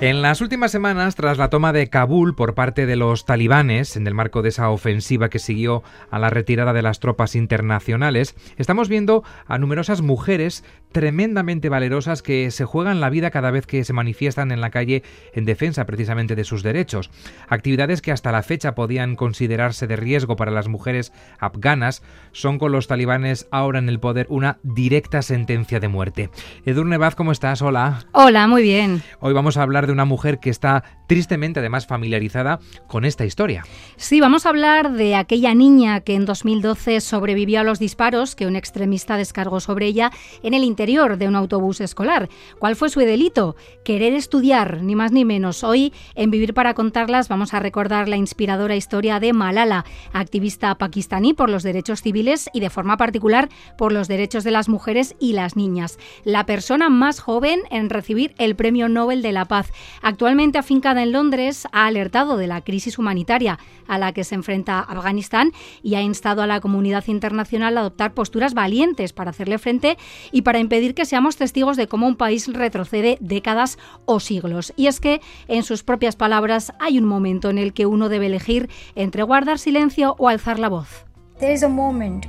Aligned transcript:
En 0.00 0.22
las 0.22 0.40
últimas 0.40 0.72
semanas, 0.72 1.14
tras 1.14 1.36
la 1.36 1.50
toma 1.50 1.74
de 1.74 1.90
Kabul 1.90 2.34
por 2.34 2.54
parte 2.54 2.86
de 2.86 2.96
los 2.96 3.26
talibanes, 3.26 3.96
en 3.96 4.06
el 4.06 4.14
marco 4.14 4.40
de 4.40 4.48
esa 4.48 4.70
ofensiva 4.70 5.28
que 5.28 5.38
siguió 5.38 5.82
a 6.10 6.18
la 6.18 6.30
retirada 6.30 6.72
de 6.72 6.80
las 6.80 7.00
tropas 7.00 7.36
internacionales, 7.36 8.34
estamos 8.56 8.88
viendo 8.88 9.24
a 9.46 9.58
numerosas 9.58 10.00
mujeres 10.00 10.64
tremendamente 10.92 11.68
valerosas 11.68 12.22
que 12.22 12.50
se 12.50 12.64
juegan 12.64 13.00
la 13.00 13.10
vida 13.10 13.30
cada 13.30 13.50
vez 13.50 13.66
que 13.66 13.84
se 13.84 13.92
manifiestan 13.92 14.52
en 14.52 14.60
la 14.60 14.70
calle 14.70 15.02
en 15.32 15.44
defensa 15.44 15.86
precisamente 15.86 16.36
de 16.36 16.44
sus 16.44 16.62
derechos. 16.62 17.10
Actividades 17.48 18.02
que 18.02 18.12
hasta 18.12 18.32
la 18.32 18.42
fecha 18.42 18.74
podían 18.74 19.16
considerarse 19.16 19.86
de 19.86 19.96
riesgo 19.96 20.36
para 20.36 20.50
las 20.50 20.68
mujeres 20.68 21.12
afganas 21.38 22.02
son 22.32 22.58
con 22.58 22.72
los 22.72 22.86
talibanes 22.86 23.46
ahora 23.50 23.78
en 23.78 23.88
el 23.88 24.00
poder 24.00 24.26
una 24.28 24.58
directa 24.62 25.22
sentencia 25.22 25.80
de 25.80 25.88
muerte. 25.88 26.30
Edurne 26.64 26.98
Baz, 26.98 27.14
¿cómo 27.14 27.32
estás? 27.32 27.62
Hola. 27.62 28.04
Hola, 28.12 28.46
muy 28.46 28.62
bien. 28.62 29.02
Hoy 29.20 29.32
vamos 29.32 29.56
a 29.56 29.62
hablar 29.62 29.86
de 29.86 29.92
una 29.92 30.04
mujer 30.04 30.38
que 30.38 30.50
está 30.50 30.84
tristemente 31.10 31.58
además 31.58 31.88
familiarizada 31.88 32.60
con 32.86 33.04
esta 33.04 33.24
historia. 33.24 33.64
Sí, 33.96 34.20
vamos 34.20 34.46
a 34.46 34.50
hablar 34.50 34.92
de 34.92 35.16
aquella 35.16 35.56
niña 35.56 36.02
que 36.02 36.14
en 36.14 36.24
2012 36.24 37.00
sobrevivió 37.00 37.58
a 37.58 37.64
los 37.64 37.80
disparos 37.80 38.36
que 38.36 38.46
un 38.46 38.54
extremista 38.54 39.16
descargó 39.16 39.58
sobre 39.58 39.86
ella 39.86 40.12
en 40.44 40.54
el 40.54 40.62
interior 40.62 41.18
de 41.18 41.26
un 41.26 41.34
autobús 41.34 41.80
escolar. 41.80 42.28
¿Cuál 42.60 42.76
fue 42.76 42.90
su 42.90 43.00
delito? 43.00 43.56
Querer 43.82 44.14
estudiar, 44.14 44.84
ni 44.84 44.94
más 44.94 45.10
ni 45.10 45.24
menos. 45.24 45.64
Hoy, 45.64 45.92
en 46.14 46.30
Vivir 46.30 46.54
para 46.54 46.74
Contarlas, 46.74 47.28
vamos 47.28 47.54
a 47.54 47.58
recordar 47.58 48.08
la 48.08 48.16
inspiradora 48.16 48.76
historia 48.76 49.18
de 49.18 49.32
Malala, 49.32 49.84
activista 50.12 50.76
pakistaní 50.76 51.34
por 51.34 51.50
los 51.50 51.64
derechos 51.64 52.02
civiles 52.02 52.48
y 52.52 52.60
de 52.60 52.70
forma 52.70 52.96
particular 52.96 53.48
por 53.76 53.90
los 53.90 54.06
derechos 54.06 54.44
de 54.44 54.52
las 54.52 54.68
mujeres 54.68 55.16
y 55.18 55.32
las 55.32 55.56
niñas. 55.56 55.98
La 56.22 56.46
persona 56.46 56.88
más 56.88 57.18
joven 57.18 57.62
en 57.72 57.90
recibir 57.90 58.32
el 58.38 58.54
Premio 58.54 58.88
Nobel 58.88 59.22
de 59.22 59.32
la 59.32 59.46
Paz. 59.46 59.72
Actualmente 60.02 60.58
afincada 60.58 60.99
en 61.02 61.12
Londres 61.12 61.66
ha 61.72 61.86
alertado 61.86 62.36
de 62.36 62.46
la 62.46 62.60
crisis 62.60 62.98
humanitaria 62.98 63.58
a 63.88 63.98
la 63.98 64.12
que 64.12 64.24
se 64.24 64.34
enfrenta 64.34 64.80
Afganistán 64.80 65.52
y 65.82 65.94
ha 65.94 66.02
instado 66.02 66.42
a 66.42 66.46
la 66.46 66.60
comunidad 66.60 67.04
internacional 67.08 67.76
a 67.76 67.80
adoptar 67.80 68.14
posturas 68.14 68.54
valientes 68.54 69.12
para 69.12 69.30
hacerle 69.30 69.58
frente 69.58 69.98
y 70.32 70.42
para 70.42 70.58
impedir 70.58 70.94
que 70.94 71.04
seamos 71.04 71.36
testigos 71.36 71.76
de 71.76 71.88
cómo 71.88 72.06
un 72.06 72.16
país 72.16 72.46
retrocede 72.52 73.18
décadas 73.20 73.78
o 74.04 74.20
siglos. 74.20 74.72
Y 74.76 74.86
es 74.86 75.00
que, 75.00 75.20
en 75.48 75.62
sus 75.62 75.82
propias 75.82 76.16
palabras, 76.16 76.72
hay 76.78 76.98
un 76.98 77.04
momento 77.04 77.50
en 77.50 77.58
el 77.58 77.72
que 77.72 77.86
uno 77.86 78.08
debe 78.08 78.26
elegir 78.26 78.68
entre 78.94 79.22
guardar 79.22 79.58
silencio 79.58 80.14
o 80.18 80.28
alzar 80.28 80.58
la 80.58 80.68
voz. 80.68 81.04
There 81.38 81.52
is 81.52 81.62
a 81.62 81.68
moment 81.68 82.26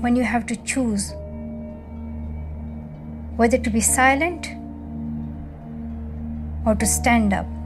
when 0.00 0.14
you 0.14 0.24
have 0.24 0.46
to 0.46 0.54
choose 0.64 1.14
whether 3.36 3.60
to 3.60 3.70
be 3.70 3.80
silent 3.80 4.48
or 6.66 6.76
to 6.76 6.86
stand 6.86 7.32
up. 7.32 7.59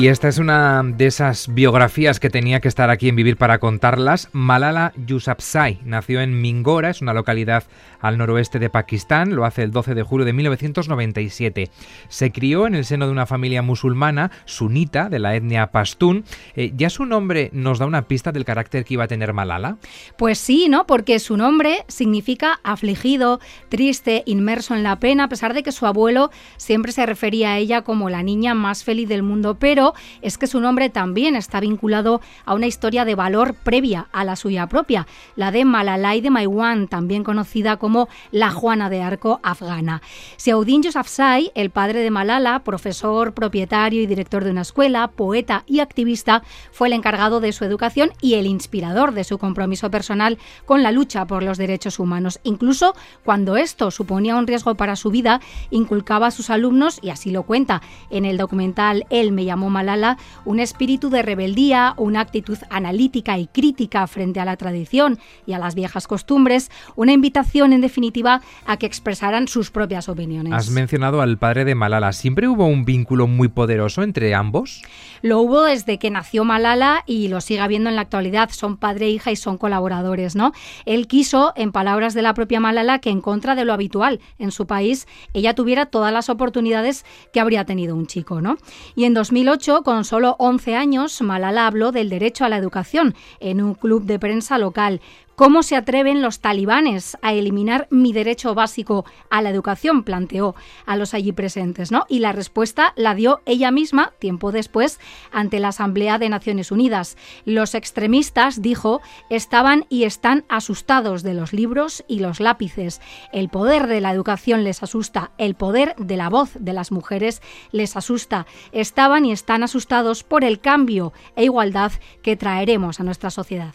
Y 0.00 0.08
esta 0.08 0.28
es 0.28 0.38
una 0.38 0.82
de 0.82 1.04
esas 1.04 1.52
biografías 1.52 2.20
que 2.20 2.30
tenía 2.30 2.60
que 2.60 2.68
estar 2.68 2.88
aquí 2.88 3.10
en 3.10 3.16
Vivir 3.16 3.36
para 3.36 3.58
contarlas. 3.58 4.30
Malala 4.32 4.94
Yousafzai 4.96 5.78
nació 5.84 6.22
en 6.22 6.40
Mingora, 6.40 6.88
es 6.88 7.02
una 7.02 7.12
localidad 7.12 7.64
al 8.00 8.16
noroeste 8.16 8.58
de 8.58 8.70
Pakistán, 8.70 9.36
lo 9.36 9.44
hace 9.44 9.62
el 9.62 9.72
12 9.72 9.94
de 9.94 10.02
julio 10.02 10.24
de 10.24 10.32
1997. 10.32 11.68
Se 12.08 12.32
crió 12.32 12.66
en 12.66 12.76
el 12.76 12.86
seno 12.86 13.04
de 13.04 13.12
una 13.12 13.26
familia 13.26 13.60
musulmana 13.60 14.30
sunita 14.46 15.10
de 15.10 15.18
la 15.18 15.36
etnia 15.36 15.66
pastún. 15.66 16.24
Eh, 16.56 16.72
¿Ya 16.74 16.88
su 16.88 17.04
nombre 17.04 17.50
nos 17.52 17.78
da 17.78 17.84
una 17.84 18.08
pista 18.08 18.32
del 18.32 18.46
carácter 18.46 18.86
que 18.86 18.94
iba 18.94 19.04
a 19.04 19.08
tener 19.08 19.34
Malala? 19.34 19.76
Pues 20.16 20.38
sí, 20.38 20.70
¿no? 20.70 20.86
Porque 20.86 21.18
su 21.18 21.36
nombre 21.36 21.84
significa 21.88 22.58
afligido, 22.64 23.38
triste, 23.68 24.22
inmerso 24.24 24.74
en 24.74 24.82
la 24.82 24.98
pena, 24.98 25.24
a 25.24 25.28
pesar 25.28 25.52
de 25.52 25.62
que 25.62 25.72
su 25.72 25.84
abuelo 25.84 26.30
siempre 26.56 26.92
se 26.92 27.04
refería 27.04 27.50
a 27.50 27.58
ella 27.58 27.82
como 27.82 28.08
la 28.08 28.22
niña 28.22 28.54
más 28.54 28.82
feliz 28.82 29.06
del 29.06 29.22
mundo. 29.22 29.58
Pero 29.60 29.89
es 30.22 30.38
que 30.38 30.46
su 30.46 30.60
nombre 30.60 30.90
también 30.90 31.36
está 31.36 31.60
vinculado 31.60 32.20
a 32.44 32.54
una 32.54 32.66
historia 32.66 33.04
de 33.04 33.14
valor 33.14 33.54
previa 33.54 34.08
a 34.12 34.24
la 34.24 34.36
suya 34.36 34.66
propia, 34.66 35.06
la 35.36 35.50
de 35.50 35.64
Malalai 35.64 36.20
de 36.20 36.30
Maiwan, 36.30 36.88
también 36.88 37.24
conocida 37.24 37.76
como 37.76 38.08
la 38.30 38.50
Juana 38.50 38.90
de 38.90 39.02
Arco 39.02 39.40
afgana. 39.42 40.02
Siaudin 40.36 40.82
Yousafzai, 40.82 41.52
el 41.54 41.70
padre 41.70 42.00
de 42.00 42.10
Malala, 42.10 42.60
profesor, 42.64 43.32
propietario 43.34 44.02
y 44.02 44.06
director 44.06 44.44
de 44.44 44.50
una 44.50 44.62
escuela, 44.62 45.08
poeta 45.08 45.64
y 45.66 45.80
activista, 45.80 46.42
fue 46.72 46.88
el 46.88 46.94
encargado 46.94 47.40
de 47.40 47.52
su 47.52 47.64
educación 47.64 48.12
y 48.20 48.34
el 48.34 48.46
inspirador 48.46 49.12
de 49.12 49.24
su 49.24 49.38
compromiso 49.38 49.90
personal 49.90 50.38
con 50.66 50.82
la 50.82 50.92
lucha 50.92 51.26
por 51.26 51.42
los 51.42 51.58
derechos 51.58 51.98
humanos. 51.98 52.40
Incluso 52.42 52.94
cuando 53.24 53.56
esto 53.56 53.90
suponía 53.90 54.36
un 54.36 54.46
riesgo 54.46 54.74
para 54.74 54.96
su 54.96 55.10
vida, 55.10 55.40
inculcaba 55.70 56.28
a 56.28 56.30
sus 56.30 56.50
alumnos, 56.50 56.98
y 57.02 57.10
así 57.10 57.30
lo 57.30 57.44
cuenta 57.44 57.82
en 58.10 58.24
el 58.24 58.36
documental 58.36 59.06
Él 59.10 59.32
me 59.32 59.44
llamó 59.44 59.70
Malala 59.80 60.18
un 60.44 60.60
espíritu 60.60 61.08
de 61.08 61.22
rebeldía, 61.22 61.94
una 61.96 62.20
actitud 62.20 62.58
analítica 62.68 63.38
y 63.38 63.46
crítica 63.46 64.06
frente 64.06 64.38
a 64.38 64.44
la 64.44 64.58
tradición 64.58 65.18
y 65.46 65.54
a 65.54 65.58
las 65.58 65.74
viejas 65.74 66.06
costumbres, 66.06 66.70
una 66.96 67.12
invitación 67.12 67.72
en 67.72 67.80
definitiva 67.80 68.42
a 68.66 68.76
que 68.76 68.84
expresaran 68.84 69.48
sus 69.48 69.70
propias 69.70 70.10
opiniones. 70.10 70.52
Has 70.52 70.68
mencionado 70.68 71.22
al 71.22 71.38
padre 71.38 71.64
de 71.64 71.74
Malala. 71.74 72.12
¿Siempre 72.12 72.46
hubo 72.46 72.66
un 72.66 72.84
vínculo 72.84 73.26
muy 73.26 73.48
poderoso 73.48 74.02
entre 74.02 74.34
ambos? 74.34 74.82
Lo 75.22 75.40
hubo 75.40 75.62
desde 75.62 75.98
que 75.98 76.10
nació 76.10 76.44
Malala 76.44 77.02
y 77.06 77.28
lo 77.28 77.40
sigue 77.40 77.60
habiendo 77.60 77.88
en 77.88 77.96
la 77.96 78.02
actualidad. 78.02 78.50
Son 78.50 78.76
padre 78.76 79.06
e 79.06 79.10
hija 79.10 79.32
y 79.32 79.36
son 79.36 79.56
colaboradores, 79.56 80.36
¿no? 80.36 80.52
Él 80.84 81.06
quiso, 81.06 81.54
en 81.56 81.72
palabras 81.72 82.12
de 82.12 82.20
la 82.20 82.34
propia 82.34 82.60
Malala, 82.60 82.98
que 82.98 83.08
en 83.08 83.22
contra 83.22 83.54
de 83.54 83.64
lo 83.64 83.72
habitual 83.72 84.20
en 84.38 84.50
su 84.50 84.66
país, 84.66 85.08
ella 85.32 85.54
tuviera 85.54 85.86
todas 85.86 86.12
las 86.12 86.28
oportunidades 86.28 87.06
que 87.32 87.40
habría 87.40 87.64
tenido 87.64 87.96
un 87.96 88.06
chico, 88.06 88.42
¿no? 88.42 88.58
Y 88.94 89.04
en 89.04 89.14
2008 89.14 89.69
con 89.84 90.04
solo 90.04 90.34
11 90.38 90.74
años, 90.74 91.22
Malala 91.22 91.66
habló 91.66 91.92
del 91.92 92.10
derecho 92.10 92.44
a 92.44 92.48
la 92.48 92.56
educación 92.56 93.14
en 93.38 93.62
un 93.62 93.74
club 93.74 94.04
de 94.04 94.18
prensa 94.18 94.58
local. 94.58 95.00
¿Cómo 95.40 95.62
se 95.62 95.74
atreven 95.74 96.20
los 96.20 96.40
talibanes 96.40 97.16
a 97.22 97.32
eliminar 97.32 97.86
mi 97.88 98.12
derecho 98.12 98.54
básico 98.54 99.06
a 99.30 99.40
la 99.40 99.48
educación? 99.48 100.02
planteó 100.02 100.54
a 100.84 100.96
los 100.96 101.14
allí 101.14 101.32
presentes, 101.32 101.90
¿no? 101.90 102.04
Y 102.10 102.18
la 102.18 102.32
respuesta 102.32 102.92
la 102.94 103.14
dio 103.14 103.40
ella 103.46 103.70
misma 103.70 104.12
tiempo 104.18 104.52
después 104.52 105.00
ante 105.32 105.58
la 105.58 105.68
Asamblea 105.68 106.18
de 106.18 106.28
Naciones 106.28 106.70
Unidas. 106.70 107.16
Los 107.46 107.74
extremistas, 107.74 108.60
dijo, 108.60 109.00
estaban 109.30 109.86
y 109.88 110.04
están 110.04 110.44
asustados 110.50 111.22
de 111.22 111.32
los 111.32 111.54
libros 111.54 112.04
y 112.06 112.18
los 112.18 112.38
lápices. 112.38 113.00
El 113.32 113.48
poder 113.48 113.86
de 113.86 114.02
la 114.02 114.12
educación 114.12 114.62
les 114.62 114.82
asusta, 114.82 115.30
el 115.38 115.54
poder 115.54 115.94
de 115.96 116.18
la 116.18 116.28
voz 116.28 116.50
de 116.60 116.74
las 116.74 116.92
mujeres 116.92 117.40
les 117.72 117.96
asusta. 117.96 118.44
Estaban 118.72 119.24
y 119.24 119.32
están 119.32 119.62
asustados 119.62 120.22
por 120.22 120.44
el 120.44 120.60
cambio 120.60 121.14
e 121.34 121.44
igualdad 121.44 121.92
que 122.20 122.36
traeremos 122.36 123.00
a 123.00 123.04
nuestra 123.04 123.30
sociedad. 123.30 123.72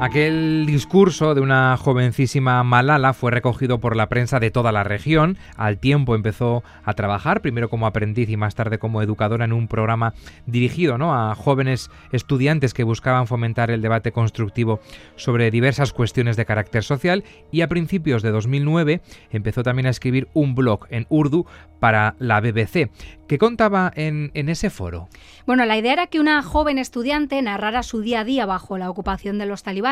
Aquel 0.00 0.64
discurso 0.64 1.34
de 1.34 1.42
una 1.42 1.76
jovencísima 1.76 2.64
Malala 2.64 3.12
fue 3.12 3.30
recogido 3.30 3.80
por 3.80 3.96
la 3.96 4.08
prensa 4.08 4.40
de 4.40 4.50
toda 4.50 4.72
la 4.72 4.82
región. 4.82 5.36
Al 5.58 5.76
tiempo 5.76 6.14
empezó 6.14 6.64
a 6.84 6.94
trabajar, 6.94 7.42
primero 7.42 7.68
como 7.68 7.86
aprendiz 7.86 8.30
y 8.30 8.38
más 8.38 8.54
tarde 8.54 8.78
como 8.78 9.02
educadora 9.02 9.44
en 9.44 9.52
un 9.52 9.68
programa 9.68 10.14
dirigido 10.46 10.96
¿no? 10.96 11.14
a 11.14 11.34
jóvenes 11.34 11.90
estudiantes 12.12 12.72
que 12.72 12.82
buscaban 12.82 13.26
fomentar 13.26 13.70
el 13.70 13.82
debate 13.82 14.10
constructivo 14.10 14.80
sobre 15.16 15.50
diversas 15.50 15.92
cuestiones 15.92 16.38
de 16.38 16.46
carácter 16.46 16.82
social. 16.82 17.22
Y 17.52 17.60
a 17.60 17.68
principios 17.68 18.22
de 18.22 18.30
2009 18.30 19.02
empezó 19.30 19.62
también 19.62 19.84
a 19.84 19.90
escribir 19.90 20.28
un 20.32 20.54
blog 20.54 20.86
en 20.88 21.04
urdu 21.10 21.44
para 21.78 22.14
la 22.18 22.40
BBC. 22.40 22.90
¿Qué 23.26 23.38
contaba 23.38 23.92
en, 23.94 24.30
en 24.34 24.48
ese 24.48 24.70
foro? 24.70 25.08
Bueno, 25.46 25.64
la 25.64 25.78
idea 25.78 25.92
era 25.92 26.06
que 26.08 26.20
una 26.20 26.42
joven 26.42 26.78
estudiante 26.78 27.40
narrara 27.42 27.82
su 27.82 28.00
día 28.00 28.20
a 28.20 28.24
día 28.24 28.44
bajo 28.44 28.76
la 28.76 28.90
ocupación 28.90 29.38
de 29.38 29.46
los 29.46 29.62
talibanes, 29.62 29.89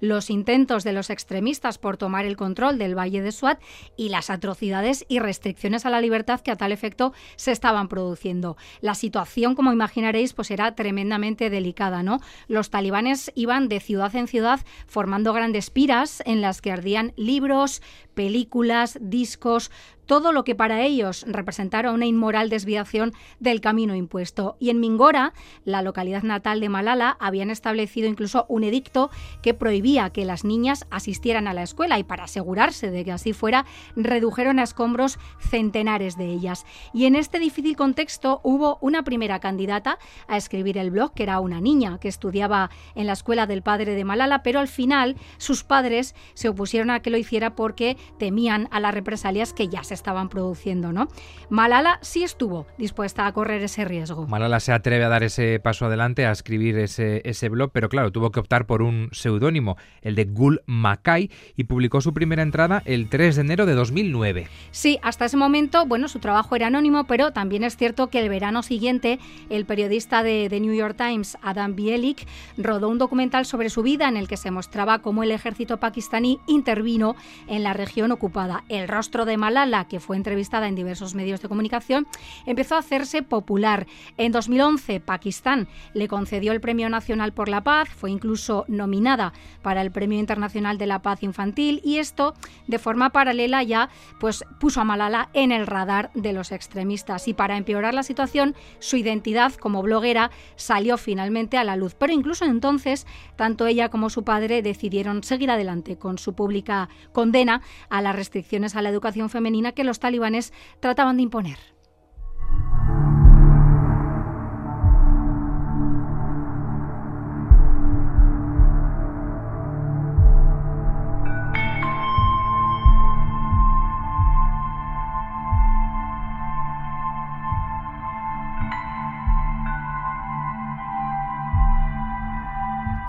los 0.00 0.30
intentos 0.30 0.84
de 0.84 0.92
los 0.92 1.10
extremistas 1.10 1.78
por 1.78 1.96
tomar 1.96 2.24
el 2.26 2.36
control 2.36 2.78
del 2.78 2.98
Valle 2.98 3.22
de 3.22 3.32
Suat 3.32 3.60
y 3.96 4.08
las 4.08 4.30
atrocidades 4.30 5.04
y 5.08 5.18
restricciones 5.18 5.86
a 5.86 5.90
la 5.90 6.00
libertad 6.00 6.40
que 6.40 6.50
a 6.50 6.56
tal 6.56 6.72
efecto 6.72 7.12
se 7.36 7.52
estaban 7.52 7.88
produciendo. 7.88 8.56
La 8.80 8.94
situación, 8.94 9.54
como 9.54 9.72
imaginaréis, 9.72 10.32
pues 10.32 10.50
era 10.50 10.74
tremendamente 10.74 11.50
delicada, 11.50 12.02
¿no? 12.02 12.20
Los 12.48 12.70
talibanes 12.70 13.32
iban 13.34 13.68
de 13.68 13.80
ciudad 13.80 14.14
en 14.16 14.28
ciudad 14.28 14.60
formando 14.86 15.32
grandes 15.32 15.70
piras 15.70 16.22
en 16.26 16.40
las 16.40 16.60
que 16.60 16.72
ardían 16.72 17.12
libros, 17.16 17.82
películas, 18.14 18.98
discos, 19.00 19.70
todo 20.06 20.32
lo 20.32 20.44
que 20.44 20.54
para 20.54 20.82
ellos 20.82 21.24
representara 21.26 21.92
una 21.92 22.06
inmoral 22.06 22.50
desviación 22.50 23.12
del 23.40 23.60
camino 23.60 23.94
impuesto. 23.94 24.56
Y 24.58 24.70
en 24.70 24.80
Mingora, 24.80 25.32
la 25.64 25.82
localidad 25.82 26.22
natal 26.22 26.60
de 26.60 26.68
Malala, 26.68 27.16
habían 27.20 27.50
establecido 27.50 28.08
incluso 28.08 28.44
un 28.48 28.64
edicto 28.64 29.10
que 29.42 29.54
prohibía 29.54 30.10
que 30.10 30.24
las 30.24 30.44
niñas 30.44 30.86
asistieran 30.90 31.46
a 31.46 31.54
la 31.54 31.62
escuela 31.62 31.98
y 31.98 32.04
para 32.04 32.24
asegurarse 32.24 32.90
de 32.90 33.04
que 33.04 33.12
así 33.12 33.32
fuera, 33.32 33.64
redujeron 33.96 34.58
a 34.58 34.64
escombros 34.64 35.18
centenares 35.38 36.16
de 36.16 36.26
ellas. 36.26 36.66
Y 36.92 37.06
en 37.06 37.16
este 37.16 37.38
difícil 37.38 37.76
contexto 37.76 38.40
hubo 38.42 38.78
una 38.80 39.04
primera 39.04 39.40
candidata 39.40 39.98
a 40.26 40.36
escribir 40.36 40.78
el 40.78 40.90
blog, 40.90 41.14
que 41.14 41.22
era 41.22 41.40
una 41.40 41.60
niña 41.60 41.98
que 41.98 42.08
estudiaba 42.08 42.70
en 42.94 43.06
la 43.06 43.12
escuela 43.14 43.46
del 43.46 43.62
padre 43.62 43.94
de 43.94 44.04
Malala, 44.04 44.42
pero 44.42 44.60
al 44.60 44.68
final 44.68 45.16
sus 45.38 45.64
padres 45.64 46.14
se 46.34 46.48
opusieron 46.48 46.90
a 46.90 47.00
que 47.00 47.10
lo 47.10 47.18
hiciera 47.18 47.54
porque 47.54 47.96
temían 48.18 48.68
a 48.70 48.80
las 48.80 48.94
represalias 48.94 49.52
que 49.52 49.68
ya 49.68 49.84
se 49.84 49.94
estaban 49.94 50.28
produciendo, 50.28 50.92
¿no? 50.92 51.08
Malala 51.48 51.98
sí 52.02 52.22
estuvo 52.22 52.66
dispuesta 52.78 53.26
a 53.26 53.32
correr 53.32 53.62
ese 53.62 53.84
riesgo. 53.84 54.26
Malala 54.26 54.60
se 54.60 54.72
atreve 54.72 55.04
a 55.04 55.08
dar 55.08 55.22
ese 55.22 55.60
paso 55.60 55.86
adelante, 55.86 56.26
a 56.26 56.32
escribir 56.32 56.78
ese, 56.78 57.22
ese 57.24 57.48
blog, 57.48 57.70
pero 57.72 57.88
claro, 57.88 58.12
tuvo 58.12 58.30
que 58.30 58.40
optar 58.40 58.66
por 58.66 58.82
un 58.82 59.08
seudónimo, 59.12 59.76
el 60.02 60.14
de 60.14 60.24
Gul 60.24 60.62
Makai, 60.66 61.30
y 61.56 61.64
publicó 61.64 62.00
su 62.00 62.12
primera 62.12 62.42
entrada 62.42 62.82
el 62.84 63.08
3 63.08 63.36
de 63.36 63.40
enero 63.40 63.66
de 63.66 63.74
2009. 63.74 64.48
Sí, 64.70 64.98
hasta 65.02 65.26
ese 65.26 65.36
momento, 65.36 65.86
bueno, 65.86 66.08
su 66.08 66.18
trabajo 66.18 66.56
era 66.56 66.68
anónimo, 66.68 67.04
pero 67.04 67.32
también 67.32 67.64
es 67.64 67.76
cierto 67.76 68.08
que 68.08 68.20
el 68.20 68.28
verano 68.28 68.62
siguiente, 68.62 69.18
el 69.50 69.66
periodista 69.66 70.22
de 70.22 70.48
The 70.48 70.60
New 70.60 70.74
York 70.74 70.96
Times, 70.96 71.38
Adam 71.42 71.74
Bielik, 71.74 72.26
rodó 72.56 72.88
un 72.88 72.98
documental 72.98 73.46
sobre 73.46 73.70
su 73.70 73.82
vida 73.82 74.08
en 74.08 74.16
el 74.16 74.28
que 74.28 74.36
se 74.36 74.50
mostraba 74.50 75.00
cómo 75.00 75.22
el 75.22 75.30
ejército 75.30 75.78
pakistaní 75.78 76.40
intervino 76.46 77.14
en 77.46 77.62
la 77.62 77.72
región 77.72 77.91
ocupada. 78.00 78.64
El 78.68 78.88
rostro 78.88 79.24
de 79.24 79.36
Malala, 79.36 79.86
que 79.86 80.00
fue 80.00 80.16
entrevistada 80.16 80.66
en 80.66 80.74
diversos 80.74 81.14
medios 81.14 81.42
de 81.42 81.48
comunicación, 81.48 82.06
empezó 82.46 82.74
a 82.74 82.78
hacerse 82.78 83.22
popular. 83.22 83.86
En 84.16 84.32
2011, 84.32 85.00
Pakistán 85.00 85.68
le 85.92 86.08
concedió 86.08 86.52
el 86.52 86.60
Premio 86.60 86.88
Nacional 86.88 87.32
por 87.32 87.48
la 87.48 87.62
Paz, 87.62 87.90
fue 87.90 88.10
incluso 88.10 88.64
nominada 88.66 89.32
para 89.60 89.82
el 89.82 89.92
Premio 89.92 90.18
Internacional 90.18 90.78
de 90.78 90.86
la 90.86 91.02
Paz 91.02 91.22
Infantil 91.22 91.80
y 91.84 91.98
esto, 91.98 92.34
de 92.66 92.78
forma 92.78 93.10
paralela, 93.10 93.62
ya 93.62 93.90
pues 94.18 94.44
puso 94.58 94.80
a 94.80 94.84
Malala 94.84 95.28
en 95.34 95.52
el 95.52 95.66
radar 95.66 96.10
de 96.14 96.32
los 96.32 96.50
extremistas. 96.50 97.28
Y 97.28 97.34
para 97.34 97.56
empeorar 97.56 97.92
la 97.92 98.02
situación, 98.02 98.54
su 98.78 98.96
identidad 98.96 99.52
como 99.54 99.82
bloguera 99.82 100.30
salió 100.56 100.96
finalmente 100.96 101.58
a 101.58 101.64
la 101.64 101.76
luz. 101.76 101.94
Pero 101.94 102.12
incluso 102.12 102.46
entonces, 102.46 103.06
tanto 103.36 103.66
ella 103.66 103.90
como 103.90 104.08
su 104.08 104.24
padre 104.24 104.62
decidieron 104.62 105.22
seguir 105.22 105.50
adelante 105.50 105.98
con 105.98 106.16
su 106.16 106.32
pública 106.34 106.88
condena 107.12 107.60
a 107.88 108.00
las 108.02 108.16
restricciones 108.16 108.76
a 108.76 108.82
la 108.82 108.88
educación 108.88 109.30
femenina 109.30 109.72
que 109.72 109.84
los 109.84 110.00
talibanes 110.00 110.52
trataban 110.80 111.16
de 111.16 111.22
imponer. 111.22 111.71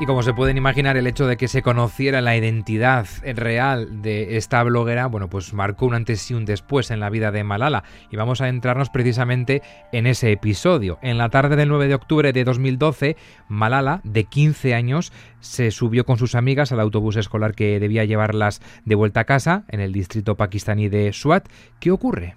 Y 0.03 0.05
como 0.05 0.21
se 0.21 0.33
pueden 0.33 0.57
imaginar, 0.57 0.97
el 0.97 1.07
hecho 1.07 1.27
de 1.27 1.37
que 1.37 1.47
se 1.47 1.61
conociera 1.61 2.19
la 2.19 2.35
identidad 2.35 3.07
real 3.23 4.01
de 4.01 4.35
esta 4.35 4.61
bloguera, 4.61 5.05
bueno, 5.05 5.29
pues 5.29 5.53
marcó 5.53 5.85
un 5.85 5.93
antes 5.93 6.29
y 6.29 6.33
un 6.33 6.43
después 6.43 6.91
en 6.91 6.99
la 6.99 7.09
vida 7.09 7.31
de 7.31 7.45
Malala. 7.45 7.85
Y 8.11 8.17
vamos 8.17 8.41
a 8.41 8.49
entrarnos 8.49 8.89
precisamente 8.89 9.61
en 9.93 10.05
ese 10.05 10.33
episodio. 10.33 10.99
En 11.01 11.17
la 11.17 11.29
tarde 11.29 11.55
del 11.55 11.69
9 11.69 11.87
de 11.87 11.95
octubre 11.95 12.33
de 12.33 12.43
2012, 12.43 13.15
Malala, 13.47 14.01
de 14.03 14.25
15 14.25 14.73
años, 14.73 15.13
se 15.39 15.71
subió 15.71 16.05
con 16.05 16.17
sus 16.17 16.35
amigas 16.35 16.73
al 16.73 16.81
autobús 16.81 17.15
escolar 17.15 17.55
que 17.55 17.79
debía 17.79 18.03
llevarlas 18.03 18.59
de 18.83 18.95
vuelta 18.95 19.21
a 19.21 19.23
casa 19.23 19.63
en 19.69 19.79
el 19.79 19.93
distrito 19.93 20.35
pakistaní 20.35 20.89
de 20.89 21.13
Swat. 21.13 21.47
¿Qué 21.79 21.91
ocurre? 21.91 22.35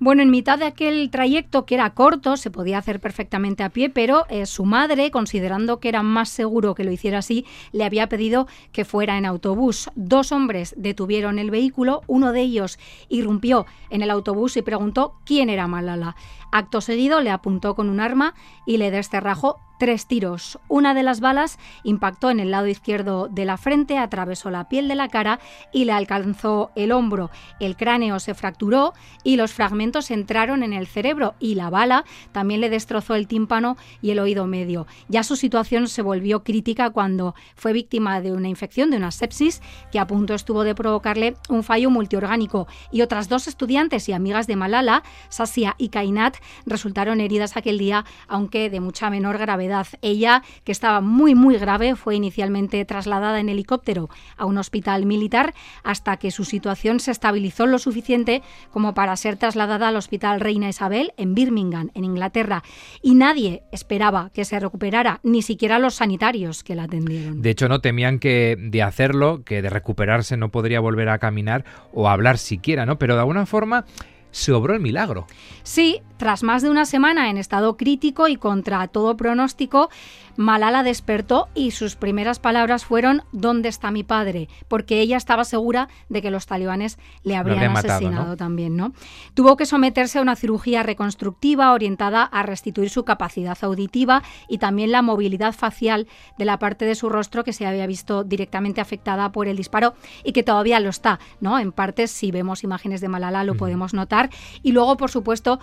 Bueno, 0.00 0.22
en 0.22 0.30
mitad 0.30 0.60
de 0.60 0.66
aquel 0.66 1.10
trayecto 1.10 1.66
que 1.66 1.74
era 1.74 1.90
corto, 1.90 2.36
se 2.36 2.52
podía 2.52 2.78
hacer 2.78 3.00
perfectamente 3.00 3.64
a 3.64 3.70
pie, 3.70 3.90
pero 3.90 4.26
eh, 4.28 4.46
su 4.46 4.64
madre, 4.64 5.10
considerando 5.10 5.80
que 5.80 5.88
era 5.88 6.04
más 6.04 6.28
seguro 6.28 6.76
que 6.76 6.84
lo 6.84 6.92
hiciera 6.92 7.18
así, 7.18 7.44
le 7.72 7.82
había 7.82 8.08
pedido 8.08 8.46
que 8.70 8.84
fuera 8.84 9.18
en 9.18 9.26
autobús. 9.26 9.90
Dos 9.96 10.30
hombres 10.30 10.72
detuvieron 10.76 11.40
el 11.40 11.50
vehículo, 11.50 12.02
uno 12.06 12.30
de 12.30 12.42
ellos 12.42 12.78
irrumpió 13.08 13.66
en 13.90 14.02
el 14.02 14.12
autobús 14.12 14.56
y 14.56 14.62
preguntó 14.62 15.14
quién 15.24 15.50
era 15.50 15.66
Malala. 15.66 16.14
Acto 16.52 16.80
seguido 16.80 17.20
le 17.20 17.30
apuntó 17.30 17.74
con 17.74 17.90
un 17.90 17.98
arma 17.98 18.34
y 18.66 18.76
le 18.76 18.92
desterrajó 18.92 19.58
tres 19.78 20.06
tiros. 20.06 20.58
Una 20.68 20.92
de 20.92 21.02
las 21.02 21.20
balas 21.20 21.58
impactó 21.84 22.30
en 22.30 22.40
el 22.40 22.50
lado 22.50 22.66
izquierdo 22.66 23.28
de 23.28 23.44
la 23.44 23.56
frente, 23.56 23.96
atravesó 23.96 24.50
la 24.50 24.68
piel 24.68 24.88
de 24.88 24.96
la 24.96 25.08
cara 25.08 25.38
y 25.72 25.84
le 25.84 25.92
alcanzó 25.92 26.70
el 26.74 26.92
hombro. 26.92 27.30
El 27.60 27.76
cráneo 27.76 28.18
se 28.18 28.34
fracturó 28.34 28.92
y 29.22 29.36
los 29.36 29.52
fragmentos 29.52 30.10
entraron 30.10 30.62
en 30.62 30.72
el 30.72 30.86
cerebro 30.86 31.34
y 31.38 31.54
la 31.54 31.70
bala 31.70 32.04
también 32.32 32.60
le 32.60 32.70
destrozó 32.70 33.14
el 33.14 33.28
tímpano 33.28 33.76
y 34.02 34.10
el 34.10 34.18
oído 34.18 34.46
medio. 34.46 34.86
Ya 35.08 35.22
su 35.22 35.36
situación 35.36 35.88
se 35.88 36.02
volvió 36.02 36.42
crítica 36.42 36.90
cuando 36.90 37.34
fue 37.54 37.72
víctima 37.72 38.20
de 38.20 38.32
una 38.32 38.48
infección, 38.48 38.90
de 38.90 38.96
una 38.96 39.10
sepsis, 39.10 39.62
que 39.92 39.98
a 39.98 40.06
punto 40.06 40.34
estuvo 40.34 40.64
de 40.64 40.74
provocarle 40.74 41.36
un 41.48 41.62
fallo 41.62 41.90
multiorgánico. 41.90 42.66
Y 42.90 43.02
otras 43.02 43.28
dos 43.28 43.46
estudiantes 43.46 44.08
y 44.08 44.12
amigas 44.12 44.46
de 44.46 44.56
Malala, 44.56 45.02
Sasia 45.28 45.76
y 45.78 45.90
Kainat, 45.90 46.36
resultaron 46.66 47.20
heridas 47.20 47.56
aquel 47.56 47.78
día, 47.78 48.04
aunque 48.26 48.70
de 48.70 48.80
mucha 48.80 49.10
menor 49.10 49.38
gravedad 49.38 49.67
ella, 50.02 50.42
que 50.64 50.72
estaba 50.72 51.00
muy 51.00 51.34
muy 51.34 51.58
grave, 51.58 51.96
fue 51.96 52.16
inicialmente 52.16 52.84
trasladada 52.84 53.40
en 53.40 53.48
helicóptero 53.48 54.08
a 54.36 54.46
un 54.46 54.58
hospital 54.58 55.06
militar 55.06 55.54
hasta 55.82 56.16
que 56.16 56.30
su 56.30 56.44
situación 56.44 57.00
se 57.00 57.10
estabilizó 57.10 57.66
lo 57.66 57.78
suficiente 57.78 58.42
como 58.70 58.94
para 58.94 59.16
ser 59.16 59.36
trasladada 59.36 59.88
al 59.88 59.96
Hospital 59.96 60.40
Reina 60.40 60.68
Isabel 60.68 61.12
en 61.16 61.34
Birmingham, 61.34 61.90
en 61.94 62.04
Inglaterra. 62.04 62.62
Y 63.02 63.14
nadie 63.14 63.62
esperaba 63.72 64.30
que 64.32 64.44
se 64.44 64.58
recuperara, 64.60 65.20
ni 65.22 65.42
siquiera 65.42 65.78
los 65.78 65.94
sanitarios 65.94 66.62
que 66.64 66.74
la 66.74 66.84
atendieron. 66.84 67.42
De 67.42 67.50
hecho, 67.50 67.68
no 67.68 67.80
temían 67.80 68.18
que 68.18 68.56
de 68.58 68.82
hacerlo, 68.82 69.42
que 69.44 69.62
de 69.62 69.70
recuperarse 69.70 70.36
no 70.36 70.50
podría 70.50 70.80
volver 70.80 71.08
a 71.08 71.18
caminar 71.18 71.64
o 71.92 72.08
hablar 72.08 72.38
siquiera, 72.38 72.86
¿no? 72.86 72.98
Pero 72.98 73.14
de 73.14 73.20
alguna 73.20 73.46
forma 73.46 73.84
se 74.30 74.52
obró 74.52 74.74
el 74.74 74.80
milagro. 74.80 75.26
Sí, 75.62 76.00
tras 76.18 76.42
más 76.42 76.62
de 76.62 76.70
una 76.70 76.84
semana 76.84 77.30
en 77.30 77.38
estado 77.38 77.76
crítico 77.76 78.28
y 78.28 78.36
contra 78.36 78.86
todo 78.88 79.16
pronóstico, 79.16 79.88
Malala 80.36 80.84
despertó 80.84 81.48
y 81.54 81.72
sus 81.72 81.96
primeras 81.96 82.38
palabras 82.38 82.84
fueron 82.84 83.22
¿Dónde 83.32 83.68
está 83.68 83.90
mi 83.90 84.04
padre? 84.04 84.48
Porque 84.68 85.00
ella 85.00 85.16
estaba 85.16 85.44
segura 85.44 85.88
de 86.08 86.22
que 86.22 86.30
los 86.30 86.46
talibanes 86.46 86.98
le 87.24 87.34
habrían 87.34 87.76
asesinado 87.76 88.36
también, 88.36 88.76
¿no? 88.76 88.92
Tuvo 89.34 89.56
que 89.56 89.66
someterse 89.66 90.18
a 90.18 90.22
una 90.22 90.36
cirugía 90.36 90.84
reconstructiva 90.84 91.72
orientada 91.72 92.22
a 92.22 92.42
restituir 92.44 92.90
su 92.90 93.04
capacidad 93.04 93.58
auditiva 93.62 94.22
y 94.48 94.58
también 94.58 94.92
la 94.92 95.02
movilidad 95.02 95.52
facial 95.54 96.06
de 96.38 96.44
la 96.44 96.58
parte 96.58 96.84
de 96.84 96.94
su 96.94 97.08
rostro 97.08 97.42
que 97.42 97.52
se 97.52 97.66
había 97.66 97.86
visto 97.86 98.22
directamente 98.22 98.80
afectada 98.80 99.32
por 99.32 99.48
el 99.48 99.56
disparo 99.56 99.94
y 100.22 100.32
que 100.32 100.42
todavía 100.42 100.78
lo 100.78 100.90
está, 100.90 101.18
¿no? 101.40 101.58
En 101.58 101.72
parte, 101.72 102.06
si 102.06 102.30
vemos 102.30 102.64
imágenes 102.64 103.00
de 103.00 103.08
Malala 103.08 103.44
lo 103.44 103.56
podemos 103.56 103.92
notar 103.92 104.30
y 104.62 104.72
luego, 104.72 104.96
por 104.96 105.10
supuesto, 105.10 105.58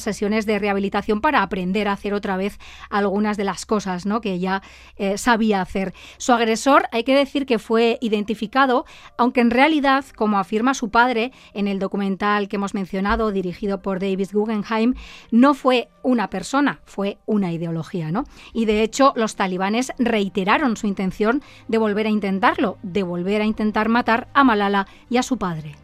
sesiones 0.00 0.46
de 0.46 0.58
rehabilitación 0.58 1.20
para 1.20 1.42
aprender 1.42 1.88
a 1.88 1.92
hacer 1.92 2.14
otra 2.14 2.36
vez 2.36 2.58
algunas 2.88 3.36
de 3.36 3.44
las 3.44 3.66
cosas 3.66 4.06
¿no? 4.06 4.20
que 4.20 4.32
ella 4.32 4.62
eh, 4.96 5.18
sabía 5.18 5.60
hacer. 5.60 5.94
Su 6.18 6.32
agresor, 6.32 6.84
hay 6.92 7.04
que 7.04 7.14
decir 7.14 7.46
que 7.46 7.58
fue 7.58 7.98
identificado, 8.00 8.84
aunque 9.16 9.40
en 9.40 9.50
realidad, 9.50 10.04
como 10.16 10.38
afirma 10.38 10.74
su 10.74 10.90
padre 10.90 11.32
en 11.54 11.68
el 11.68 11.78
documental 11.78 12.48
que 12.48 12.56
hemos 12.56 12.74
mencionado, 12.74 13.32
dirigido 13.32 13.82
por 13.82 14.00
David 14.00 14.28
Guggenheim, 14.32 14.94
no 15.30 15.54
fue 15.54 15.88
una 16.02 16.30
persona, 16.30 16.80
fue 16.84 17.18
una 17.26 17.52
ideología, 17.52 18.10
¿no? 18.10 18.24
Y 18.52 18.64
de 18.64 18.82
hecho, 18.82 19.12
los 19.16 19.36
talibanes 19.36 19.92
reiteraron 19.98 20.76
su 20.76 20.86
intención 20.86 21.42
de 21.68 21.78
volver 21.78 22.06
a 22.06 22.10
intentarlo, 22.10 22.78
de 22.82 23.02
volver 23.02 23.42
a 23.42 23.46
intentar 23.46 23.88
matar 23.88 24.28
a 24.34 24.44
Malala 24.44 24.86
y 25.08 25.18
a 25.18 25.22
su 25.22 25.36
padre. 25.38 25.76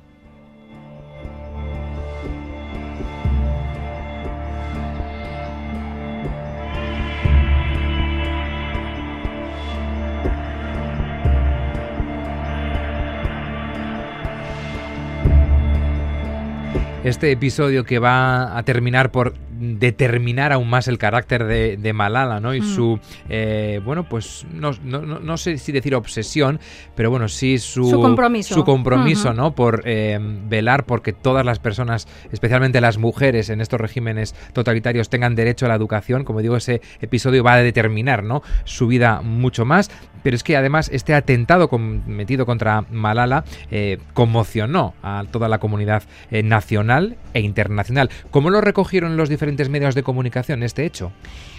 Este 17.07 17.31
episodio 17.31 17.85
que 17.85 18.01
va 18.01 18.59
a 18.59 18.65
terminar 18.65 19.13
por 19.13 19.33
determinar 19.59 20.53
aún 20.53 20.69
más 20.69 20.89
el 20.89 20.99
carácter 20.99 21.45
de, 21.45 21.93
Malala, 21.93 22.41
¿no? 22.41 22.55
Y 22.55 22.61
mm. 22.61 22.75
su, 22.75 23.01
eh, 23.29 23.81
bueno, 23.85 24.09
pues 24.09 24.47
no, 24.53 24.73
no, 24.83 25.01
no, 25.01 25.37
sé 25.37 25.57
si 25.59 25.73
decir 25.73 25.95
obsesión, 25.95 26.61
pero 26.95 27.11
bueno, 27.11 27.29
sí 27.29 27.59
su, 27.59 27.89
su 27.89 28.01
compromiso, 28.01 28.55
su 28.55 28.65
compromiso 28.65 29.33
¿no? 29.33 29.55
Por 29.55 29.83
eh, 29.85 30.19
velar 30.21 30.85
porque 30.85 31.13
todas 31.13 31.45
las 31.45 31.59
personas, 31.59 32.07
especialmente 32.33 32.81
las 32.81 32.99
mujeres 32.99 33.49
en 33.49 33.61
estos 33.61 33.81
regímenes 33.81 34.35
totalitarios, 34.53 35.09
tengan 35.09 35.35
derecho 35.35 35.67
a 35.67 35.69
la 35.69 35.75
educación. 35.75 36.25
Como 36.25 36.43
digo, 36.43 36.57
ese 36.57 36.81
episodio 37.01 37.43
va 37.43 37.55
a 37.55 37.59
determinar, 37.59 38.23
¿no? 38.23 38.43
Su 38.65 38.87
vida 38.87 39.23
mucho 39.23 39.65
más. 39.65 39.91
Pero 40.23 40.35
es 40.35 40.43
que 40.43 40.57
además 40.57 40.91
este 40.93 41.15
atentado 41.15 41.69
cometido 41.69 42.47
contra 42.47 42.85
Malala 42.91 43.45
eh, 43.71 43.99
conmocionó 44.13 44.95
a 45.03 45.23
toda 45.31 45.49
la 45.49 45.59
comunidad 45.59 46.03
nacional 46.31 47.17
e 47.33 47.41
internacional. 47.41 48.11
¿Cómo 48.33 48.51
lo 48.51 48.61
recogieron 48.61 49.17
los 49.17 49.29
diferentes 49.29 49.46
medios 49.69 49.95
de 49.95 50.03
comunicación 50.03 50.63
este 50.63 50.85
hecho? 50.85 51.13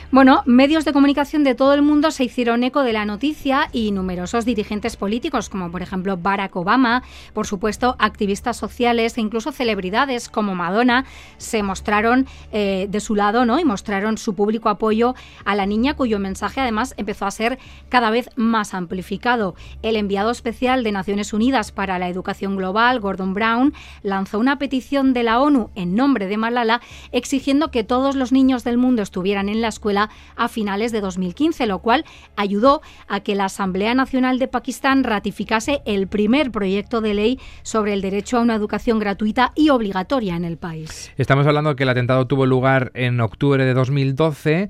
Bueno, 0.09 0.41
medios 0.45 0.85
de 0.85 0.93
comunicación 0.93 1.43
de 1.43 1.53
todo 1.53 1.73
el 1.73 1.81
mundo 1.81 2.11
se 2.11 2.23
hicieron 2.23 2.63
eco 2.63 2.83
de 2.83 2.93
la 2.93 3.03
noticia 3.03 3.67
y 3.73 3.91
numerosos 3.91 4.45
dirigentes 4.45 4.95
políticos, 4.95 5.49
como 5.49 5.69
por 5.69 5.81
ejemplo 5.81 6.15
Barack 6.15 6.55
Obama, 6.55 7.03
por 7.33 7.45
supuesto 7.45 7.97
activistas 7.99 8.55
sociales 8.55 9.17
e 9.17 9.21
incluso 9.21 9.51
celebridades 9.51 10.29
como 10.29 10.55
Madonna, 10.55 11.03
se 11.37 11.61
mostraron 11.61 12.25
eh, 12.53 12.87
de 12.89 12.99
su 13.01 13.15
lado 13.15 13.45
¿no? 13.45 13.59
y 13.59 13.65
mostraron 13.65 14.17
su 14.17 14.33
público 14.33 14.69
apoyo 14.69 15.13
a 15.43 15.55
la 15.55 15.65
niña, 15.65 15.95
cuyo 15.95 16.19
mensaje 16.19 16.61
además 16.61 16.93
empezó 16.95 17.25
a 17.25 17.31
ser 17.31 17.59
cada 17.89 18.09
vez 18.09 18.29
más 18.37 18.73
amplificado. 18.73 19.55
El 19.81 19.97
enviado 19.97 20.31
especial 20.31 20.85
de 20.85 20.93
Naciones 20.93 21.33
Unidas 21.33 21.73
para 21.73 21.99
la 21.99 22.07
Educación 22.07 22.55
Global, 22.55 23.01
Gordon 23.01 23.33
Brown, 23.33 23.73
lanzó 24.03 24.39
una 24.39 24.57
petición 24.57 25.11
de 25.11 25.23
la 25.23 25.41
ONU 25.41 25.69
en 25.75 25.95
nombre 25.95 26.27
de 26.27 26.37
Malala 26.37 26.79
exigiendo 27.11 27.71
que 27.71 27.83
todos 27.83 28.15
los 28.15 28.31
niños 28.31 28.63
del 28.63 28.77
mundo 28.77 29.01
estuvieran 29.01 29.49
en 29.49 29.59
la 29.59 29.67
escuela 29.67 29.96
a 30.35 30.47
finales 30.47 30.91
de 30.91 31.01
2015, 31.01 31.65
lo 31.65 31.79
cual 31.79 32.05
ayudó 32.35 32.81
a 33.07 33.19
que 33.21 33.35
la 33.35 33.45
Asamblea 33.45 33.93
Nacional 33.93 34.39
de 34.39 34.47
Pakistán 34.47 35.03
ratificase 35.03 35.81
el 35.85 36.07
primer 36.07 36.51
proyecto 36.51 37.01
de 37.01 37.13
ley 37.13 37.39
sobre 37.63 37.93
el 37.93 38.01
derecho 38.01 38.37
a 38.37 38.41
una 38.41 38.55
educación 38.55 38.99
gratuita 38.99 39.51
y 39.55 39.69
obligatoria 39.69 40.35
en 40.35 40.45
el 40.45 40.57
país. 40.57 41.11
Estamos 41.17 41.47
hablando 41.47 41.75
que 41.75 41.83
el 41.83 41.89
atentado 41.89 42.27
tuvo 42.27 42.45
lugar 42.45 42.91
en 42.93 43.19
octubre 43.19 43.65
de 43.65 43.73
2012 43.73 44.69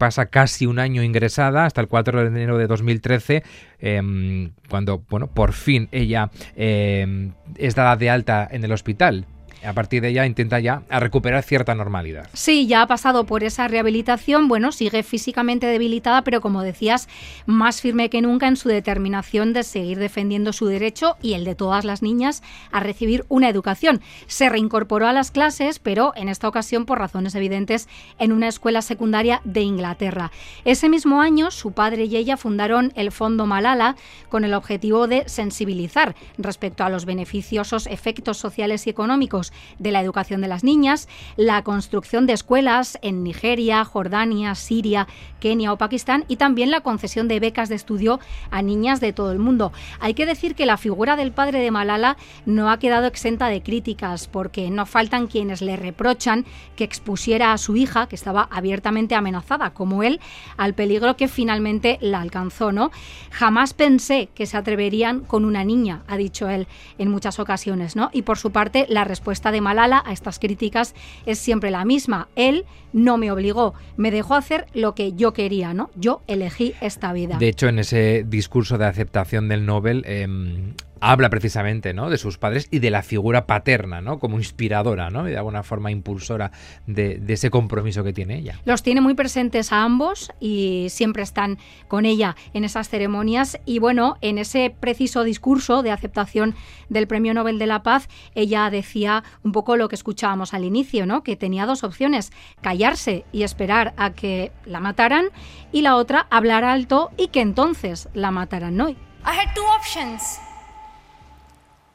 pasa 0.00 0.26
casi 0.26 0.64
un 0.64 0.78
año 0.78 1.02
ingresada 1.02 1.66
hasta 1.66 1.82
el 1.82 1.86
4 1.86 2.22
de 2.22 2.26
enero 2.28 2.56
de 2.56 2.66
2013 2.66 3.42
em, 3.80 4.50
cuando 4.70 5.04
bueno 5.10 5.26
por 5.26 5.52
fin 5.52 5.90
ella 5.92 6.30
em, 6.56 7.32
es 7.58 7.74
dada 7.74 7.96
de 7.96 8.08
alta 8.08 8.48
en 8.50 8.64
el 8.64 8.72
hospital 8.72 9.26
a 9.64 9.72
partir 9.72 10.02
de 10.02 10.08
ella 10.08 10.26
intenta 10.26 10.60
ya 10.60 10.82
recuperar 10.88 11.42
cierta 11.42 11.74
normalidad. 11.74 12.28
Sí, 12.32 12.66
ya 12.66 12.82
ha 12.82 12.86
pasado 12.86 13.24
por 13.24 13.44
esa 13.44 13.68
rehabilitación, 13.68 14.48
bueno, 14.48 14.72
sigue 14.72 15.02
físicamente 15.02 15.66
debilitada, 15.66 16.22
pero 16.22 16.40
como 16.40 16.62
decías, 16.62 17.08
más 17.46 17.80
firme 17.80 18.10
que 18.10 18.22
nunca 18.22 18.48
en 18.48 18.56
su 18.56 18.68
determinación 18.68 19.52
de 19.52 19.62
seguir 19.62 19.98
defendiendo 19.98 20.52
su 20.52 20.66
derecho 20.66 21.16
y 21.22 21.34
el 21.34 21.44
de 21.44 21.54
todas 21.54 21.84
las 21.84 22.02
niñas 22.02 22.42
a 22.72 22.80
recibir 22.80 23.24
una 23.28 23.48
educación. 23.48 24.00
Se 24.26 24.48
reincorporó 24.48 25.06
a 25.06 25.12
las 25.12 25.30
clases, 25.30 25.78
pero 25.78 26.12
en 26.16 26.28
esta 26.28 26.48
ocasión 26.48 26.86
por 26.86 26.98
razones 26.98 27.34
evidentes 27.34 27.88
en 28.18 28.32
una 28.32 28.48
escuela 28.48 28.82
secundaria 28.82 29.40
de 29.44 29.60
Inglaterra. 29.60 30.30
Ese 30.64 30.88
mismo 30.88 31.20
año, 31.20 31.50
su 31.50 31.72
padre 31.72 32.04
y 32.04 32.16
ella 32.16 32.36
fundaron 32.36 32.92
el 32.96 33.12
Fondo 33.12 33.46
Malala 33.46 33.96
con 34.28 34.44
el 34.44 34.54
objetivo 34.54 35.06
de 35.06 35.28
sensibilizar 35.28 36.14
respecto 36.38 36.84
a 36.84 36.88
los 36.88 37.04
beneficiosos 37.04 37.86
efectos 37.86 38.38
sociales 38.38 38.86
y 38.86 38.90
económicos 38.90 39.49
de 39.78 39.92
la 39.92 40.00
educación 40.00 40.40
de 40.40 40.48
las 40.48 40.64
niñas, 40.64 41.08
la 41.36 41.62
construcción 41.62 42.26
de 42.26 42.32
escuelas 42.32 42.98
en 43.02 43.22
Nigeria, 43.22 43.84
Jordania, 43.84 44.54
Siria, 44.54 45.06
Kenia 45.40 45.72
o 45.72 45.78
Pakistán 45.78 46.24
y 46.28 46.36
también 46.36 46.70
la 46.70 46.82
concesión 46.82 47.28
de 47.28 47.40
becas 47.40 47.68
de 47.68 47.74
estudio 47.74 48.20
a 48.50 48.62
niñas 48.62 49.00
de 49.00 49.12
todo 49.12 49.32
el 49.32 49.38
mundo. 49.38 49.72
Hay 49.98 50.14
que 50.14 50.26
decir 50.26 50.54
que 50.54 50.66
la 50.66 50.76
figura 50.76 51.16
del 51.16 51.32
padre 51.32 51.60
de 51.60 51.70
Malala 51.70 52.16
no 52.46 52.70
ha 52.70 52.78
quedado 52.78 53.06
exenta 53.06 53.48
de 53.48 53.62
críticas 53.62 54.28
porque 54.28 54.70
no 54.70 54.86
faltan 54.86 55.26
quienes 55.26 55.62
le 55.62 55.76
reprochan 55.76 56.44
que 56.76 56.84
expusiera 56.84 57.52
a 57.52 57.58
su 57.58 57.76
hija, 57.76 58.06
que 58.06 58.16
estaba 58.16 58.48
abiertamente 58.50 59.14
amenazada, 59.14 59.70
como 59.70 60.02
él, 60.02 60.20
al 60.56 60.74
peligro 60.74 61.16
que 61.16 61.28
finalmente 61.28 61.98
la 62.00 62.20
alcanzó, 62.20 62.72
¿no? 62.72 62.90
Jamás 63.30 63.74
pensé 63.74 64.28
que 64.34 64.46
se 64.46 64.56
atreverían 64.56 65.20
con 65.20 65.44
una 65.44 65.64
niña, 65.64 66.02
ha 66.06 66.16
dicho 66.16 66.48
él 66.48 66.66
en 66.98 67.10
muchas 67.10 67.38
ocasiones, 67.38 67.96
¿no? 67.96 68.10
Y 68.12 68.22
por 68.22 68.38
su 68.38 68.50
parte, 68.52 68.86
la 68.88 69.04
respuesta 69.04 69.39
de 69.42 69.60
Malala 69.62 70.02
a 70.04 70.12
estas 70.12 70.38
críticas 70.38 70.94
es 71.24 71.38
siempre 71.38 71.70
la 71.70 71.84
misma. 71.84 72.28
Él 72.36 72.66
no 72.92 73.16
me 73.16 73.32
obligó, 73.32 73.74
me 73.96 74.10
dejó 74.10 74.34
hacer 74.34 74.66
lo 74.74 74.94
que 74.94 75.14
yo 75.14 75.32
quería, 75.32 75.72
¿no? 75.72 75.90
Yo 75.96 76.20
elegí 76.26 76.74
esta 76.80 77.12
vida. 77.12 77.38
De 77.38 77.48
hecho, 77.48 77.68
en 77.68 77.78
ese 77.78 78.24
discurso 78.28 78.76
de 78.76 78.86
aceptación 78.86 79.48
del 79.48 79.64
Nobel, 79.64 80.04
em, 80.06 80.74
habla 81.00 81.30
precisamente 81.30 81.94
¿no? 81.94 82.10
de 82.10 82.18
sus 82.18 82.38
padres 82.38 82.68
y 82.70 82.78
de 82.78 82.90
la 82.90 83.02
figura 83.02 83.46
paterna, 83.46 84.00
¿no? 84.00 84.18
como 84.18 84.38
inspiradora 84.38 85.10
¿no? 85.10 85.28
y 85.28 85.32
de 85.32 85.38
alguna 85.38 85.62
forma 85.62 85.90
impulsora 85.90 86.52
de, 86.86 87.20
ese 87.28 87.50
compromiso 87.50 88.04
que 88.04 88.12
tiene 88.12 88.38
ella. 88.38 88.60
Los 88.64 88.82
tiene 88.82 89.00
muy 89.00 89.14
presentes 89.14 89.72
a 89.72 89.82
ambos 89.82 90.32
y 90.40 90.86
siempre 90.90 91.22
están 91.22 91.58
con 91.88 92.04
ella 92.04 92.36
en 92.52 92.64
esas 92.64 92.88
ceremonias 92.88 93.58
y 93.64 93.78
bueno, 93.78 94.16
en 94.20 94.38
ese 94.38 94.74
preciso 94.78 95.24
discurso 95.24 95.82
de 95.82 95.90
aceptación 95.90 96.54
del 96.88 97.06
Premio 97.06 97.34
Nobel 97.34 97.58
de 97.58 97.66
la 97.66 97.82
Paz, 97.82 98.08
ella 98.34 98.68
decía 98.70 99.24
un 99.42 99.52
poco 99.52 99.76
lo 99.76 99.88
que 99.88 99.94
escuchábamos 99.94 100.54
al 100.54 100.64
inicio, 100.64 101.06
¿no? 101.06 101.22
que 101.22 101.36
tenía 101.36 101.66
dos 101.66 101.84
opciones, 101.84 102.32
callarse 102.60 103.24
y 103.32 103.42
esperar 103.42 103.94
a 103.96 104.10
que 104.10 104.52
la 104.64 104.80
mataran 104.80 105.26
y 105.72 105.82
la 105.82 105.96
otra 105.96 106.26
hablar 106.30 106.64
alto 106.64 107.10
y 107.16 107.28
que 107.28 107.40
entonces 107.40 108.08
la 108.12 108.30
mataran. 108.30 108.76
¿no? 108.76 108.90
I 108.90 108.96
had 109.24 109.54
two 109.54 109.64
options. 109.66 110.40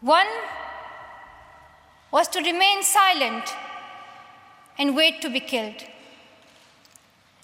One 0.05 0.27
was 2.12 2.27
to 2.27 2.39
remain 2.39 2.83
silent 2.83 3.55
and 4.77 4.95
wait 4.95 5.19
to 5.24 5.31
be 5.31 5.39
killed. 5.39 5.81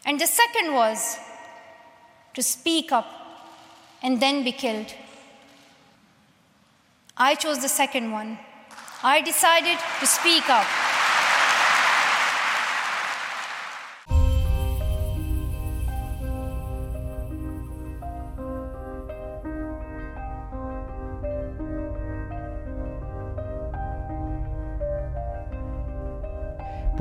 And 0.06 0.22
the 0.22 0.28
second 0.28 0.76
was 0.76 1.18
to 2.36 2.44
speak 2.44 2.92
up 2.92 3.08
and 4.04 4.22
then 4.22 4.44
be 4.44 4.52
killed. 4.52 4.94
I 7.18 7.34
chose 7.34 7.64
the 7.64 7.68
second 7.68 8.12
one. 8.12 8.38
I 9.02 9.22
decided 9.22 9.80
to 10.00 10.06
speak 10.06 10.48
up. 10.48 10.68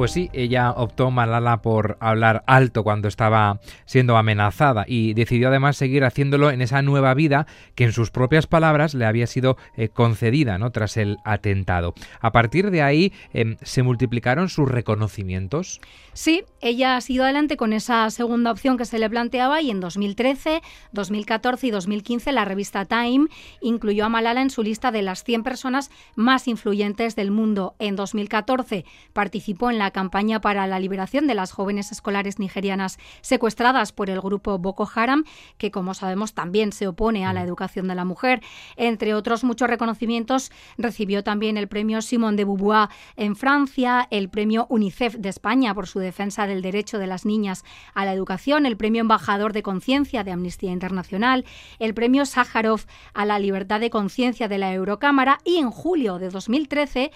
Pues 0.00 0.12
sí, 0.12 0.30
ella 0.32 0.70
optó 0.70 1.10
Malala 1.10 1.60
por 1.60 1.98
hablar 2.00 2.42
alto 2.46 2.84
cuando 2.84 3.06
estaba 3.06 3.60
siendo 3.84 4.16
amenazada 4.16 4.86
y 4.88 5.12
decidió 5.12 5.48
además 5.48 5.76
seguir 5.76 6.04
haciéndolo 6.04 6.50
en 6.50 6.62
esa 6.62 6.80
nueva 6.80 7.12
vida 7.12 7.46
que 7.74 7.84
en 7.84 7.92
sus 7.92 8.10
propias 8.10 8.46
palabras 8.46 8.94
le 8.94 9.04
había 9.04 9.26
sido 9.26 9.58
eh, 9.76 9.90
concedida 9.90 10.56
¿no? 10.56 10.70
tras 10.70 10.96
el 10.96 11.18
atentado. 11.26 11.92
A 12.22 12.32
partir 12.32 12.70
de 12.70 12.80
ahí 12.80 13.12
em, 13.34 13.58
se 13.60 13.82
multiplicaron 13.82 14.48
sus 14.48 14.70
reconocimientos. 14.70 15.82
Sí, 16.14 16.44
ella 16.62 16.96
ha 16.96 17.00
sido 17.02 17.24
adelante 17.24 17.58
con 17.58 17.74
esa 17.74 18.08
segunda 18.08 18.50
opción 18.50 18.78
que 18.78 18.86
se 18.86 18.98
le 18.98 19.10
planteaba 19.10 19.60
y 19.60 19.70
en 19.70 19.80
2013, 19.80 20.62
2014 20.92 21.66
y 21.66 21.70
2015 21.70 22.32
la 22.32 22.46
revista 22.46 22.86
Time 22.86 23.28
incluyó 23.60 24.06
a 24.06 24.08
Malala 24.08 24.40
en 24.40 24.48
su 24.48 24.62
lista 24.62 24.92
de 24.92 25.02
las 25.02 25.24
100 25.24 25.42
personas 25.42 25.90
más 26.16 26.48
influyentes 26.48 27.16
del 27.16 27.30
mundo. 27.30 27.74
En 27.78 27.96
2014 27.96 28.86
participó 29.12 29.70
en 29.70 29.78
la 29.78 29.89
campaña 29.90 30.40
para 30.40 30.66
la 30.66 30.78
liberación 30.78 31.26
de 31.26 31.34
las 31.34 31.52
jóvenes 31.52 31.92
escolares 31.92 32.38
nigerianas 32.38 32.98
secuestradas 33.20 33.92
por 33.92 34.10
el 34.10 34.20
grupo 34.20 34.58
Boko 34.58 34.88
Haram, 34.94 35.24
que 35.58 35.70
como 35.70 35.94
sabemos 35.94 36.34
también 36.34 36.72
se 36.72 36.86
opone 36.86 37.26
a 37.26 37.32
la 37.32 37.40
mm. 37.40 37.44
educación 37.44 37.88
de 37.88 37.94
la 37.94 38.04
mujer. 38.04 38.42
Entre 38.76 39.14
otros 39.14 39.44
muchos 39.44 39.68
reconocimientos, 39.68 40.50
recibió 40.78 41.24
también 41.24 41.56
el 41.56 41.68
premio 41.68 42.02
Simone 42.02 42.36
de 42.36 42.44
Beauvoir 42.44 42.88
en 43.16 43.36
Francia, 43.36 44.06
el 44.10 44.28
premio 44.28 44.66
UNICEF 44.68 45.16
de 45.16 45.28
España 45.28 45.74
por 45.74 45.86
su 45.86 45.98
defensa 45.98 46.46
del 46.46 46.62
derecho 46.62 46.98
de 46.98 47.06
las 47.06 47.24
niñas 47.24 47.64
a 47.94 48.04
la 48.04 48.12
educación, 48.12 48.66
el 48.66 48.76
premio 48.76 49.00
Embajador 49.00 49.52
de 49.52 49.62
Conciencia 49.62 50.24
de 50.24 50.32
Amnistía 50.32 50.72
Internacional, 50.72 51.44
el 51.78 51.94
premio 51.94 52.26
Sájarov 52.26 52.80
a 53.14 53.24
la 53.24 53.38
libertad 53.38 53.80
de 53.80 53.90
conciencia 53.90 54.48
de 54.48 54.58
la 54.58 54.72
Eurocámara 54.72 55.38
y 55.44 55.56
en 55.56 55.70
julio 55.70 56.18
de 56.18 56.30
2013 56.30 57.10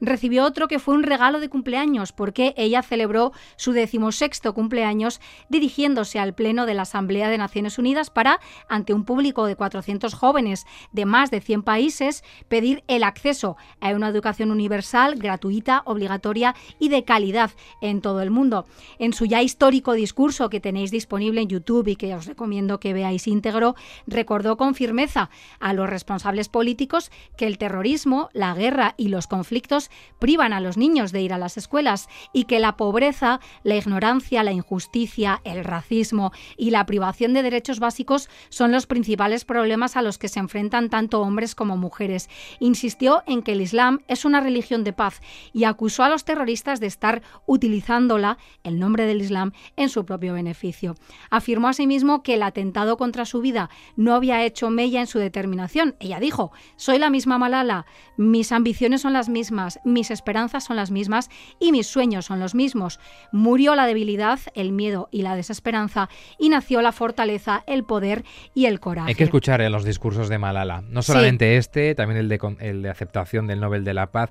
recibió 0.00 0.44
otro 0.44 0.68
que 0.68 0.78
fue 0.78 0.94
un 0.94 1.02
regalo 1.02 1.40
de 1.40 1.48
cumpleaños, 1.48 2.12
porque 2.12 2.54
ella 2.56 2.82
celebró 2.82 3.32
su 3.56 3.72
decimosexto 3.72 4.54
cumpleaños 4.54 5.20
dirigiéndose 5.48 6.18
al 6.18 6.34
Pleno 6.34 6.66
de 6.66 6.74
la 6.74 6.82
Asamblea 6.82 7.28
de 7.28 7.38
Naciones 7.38 7.78
Unidas 7.78 8.10
para, 8.10 8.40
ante 8.68 8.94
un 8.94 9.04
público 9.04 9.46
de 9.46 9.56
400 9.56 10.14
jóvenes 10.14 10.66
de 10.92 11.04
más 11.04 11.30
de 11.30 11.40
100 11.40 11.62
países, 11.62 12.24
pedir 12.48 12.82
el 12.88 13.04
acceso 13.04 13.56
a 13.80 13.90
una 13.90 14.08
educación 14.08 14.50
universal, 14.50 15.16
gratuita, 15.16 15.82
obligatoria 15.84 16.54
y 16.78 16.88
de 16.88 17.04
calidad 17.04 17.50
en 17.80 18.00
todo 18.00 18.22
el 18.22 18.30
mundo. 18.30 18.66
En 18.98 19.12
su 19.12 19.26
ya 19.26 19.42
histórico 19.42 19.92
discurso 19.92 20.48
que 20.50 20.60
tenéis 20.60 20.90
disponible 20.90 21.40
en 21.40 21.48
YouTube 21.48 21.88
y 21.88 21.96
que 21.96 22.14
os 22.14 22.26
recomiendo 22.26 22.80
que 22.80 22.92
veáis 22.92 23.26
íntegro, 23.26 23.74
recordó 24.06 24.56
con 24.56 24.74
firmeza 24.74 25.30
a 25.58 25.72
los 25.72 25.88
responsables 25.88 26.48
políticos 26.48 27.10
que 27.36 27.46
el 27.46 27.58
terrorismo, 27.58 28.30
la 28.32 28.54
guerra 28.54 28.94
y 28.96 29.08
los 29.08 29.26
conflictos 29.26 29.89
privan 30.18 30.52
a 30.52 30.60
los 30.60 30.76
niños 30.76 31.12
de 31.12 31.22
ir 31.22 31.32
a 31.32 31.38
las 31.38 31.56
escuelas 31.56 32.08
y 32.32 32.44
que 32.44 32.60
la 32.60 32.76
pobreza, 32.76 33.40
la 33.62 33.76
ignorancia, 33.76 34.42
la 34.42 34.52
injusticia, 34.52 35.40
el 35.44 35.64
racismo 35.64 36.32
y 36.56 36.70
la 36.70 36.86
privación 36.86 37.32
de 37.32 37.42
derechos 37.42 37.80
básicos 37.80 38.28
son 38.48 38.72
los 38.72 38.86
principales 38.86 39.44
problemas 39.44 39.96
a 39.96 40.02
los 40.02 40.18
que 40.18 40.28
se 40.28 40.40
enfrentan 40.40 40.90
tanto 40.90 41.20
hombres 41.20 41.54
como 41.54 41.76
mujeres. 41.76 42.28
Insistió 42.58 43.22
en 43.26 43.42
que 43.42 43.52
el 43.52 43.60
Islam 43.60 44.00
es 44.08 44.24
una 44.24 44.40
religión 44.40 44.84
de 44.84 44.92
paz 44.92 45.20
y 45.52 45.64
acusó 45.64 46.04
a 46.04 46.08
los 46.08 46.24
terroristas 46.24 46.80
de 46.80 46.86
estar 46.86 47.22
utilizándola, 47.46 48.38
el 48.62 48.78
nombre 48.78 49.06
del 49.06 49.22
Islam, 49.22 49.52
en 49.76 49.88
su 49.88 50.04
propio 50.04 50.34
beneficio. 50.34 50.94
Afirmó 51.30 51.68
asimismo 51.68 52.22
que 52.22 52.34
el 52.34 52.42
atentado 52.42 52.96
contra 52.96 53.24
su 53.24 53.40
vida 53.40 53.70
no 53.96 54.14
había 54.14 54.44
hecho 54.44 54.70
mella 54.70 55.00
en 55.00 55.06
su 55.06 55.18
determinación. 55.18 55.96
Ella 56.00 56.20
dijo, 56.20 56.52
soy 56.76 56.98
la 56.98 57.10
misma 57.10 57.38
Malala, 57.38 57.86
mis 58.16 58.52
ambiciones 58.52 59.00
son 59.00 59.12
las 59.12 59.28
mismas, 59.28 59.79
mis 59.84 60.10
esperanzas 60.10 60.64
son 60.64 60.76
las 60.76 60.90
mismas 60.90 61.28
y 61.58 61.72
mis 61.72 61.86
sueños 61.86 62.26
son 62.26 62.40
los 62.40 62.54
mismos. 62.54 63.00
Murió 63.32 63.74
la 63.74 63.86
debilidad, 63.86 64.38
el 64.54 64.72
miedo 64.72 65.08
y 65.10 65.22
la 65.22 65.36
desesperanza 65.36 66.08
y 66.38 66.48
nació 66.48 66.82
la 66.82 66.92
fortaleza, 66.92 67.64
el 67.66 67.84
poder 67.84 68.24
y 68.54 68.66
el 68.66 68.80
coraje. 68.80 69.08
Hay 69.08 69.14
que 69.14 69.24
escuchar 69.24 69.60
en 69.60 69.72
los 69.72 69.84
discursos 69.84 70.28
de 70.28 70.38
Malala, 70.38 70.82
no 70.82 71.02
solamente 71.02 71.56
este, 71.56 71.94
también 71.94 72.18
el 72.18 72.28
de, 72.28 72.38
el 72.60 72.82
de 72.82 72.90
aceptación 72.90 73.46
del 73.46 73.60
Nobel 73.60 73.84
de 73.84 73.94
la 73.94 74.10
Paz 74.10 74.30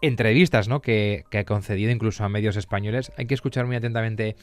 entrevistas 0.00 0.68
¿no? 0.68 0.80
que, 0.80 1.24
que, 1.30 1.38
ha 1.38 1.44
concedido 1.44 1.90
incluso 1.90 2.24
a 2.24 2.28
medios 2.28 2.56
españoles. 2.56 3.12
Hay 3.16 3.26
que 3.26 3.34
escuchar 3.34 3.66
muy 3.66 3.76
atentamente 3.76 4.36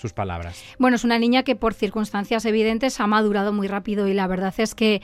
sus 0.00 0.12
palabras. 0.12 0.64
Bueno, 0.78 0.96
es 0.96 1.04
una 1.04 1.18
niña 1.18 1.42
que 1.42 1.56
por 1.56 1.74
circunstancias 1.74 2.44
evidentes 2.46 3.00
ha 3.00 3.06
madurado 3.06 3.52
muy 3.52 3.68
rápido 3.68 4.08
y 4.08 4.14
la 4.14 4.26
verdad 4.26 4.54
es 4.56 4.74
que 4.74 5.02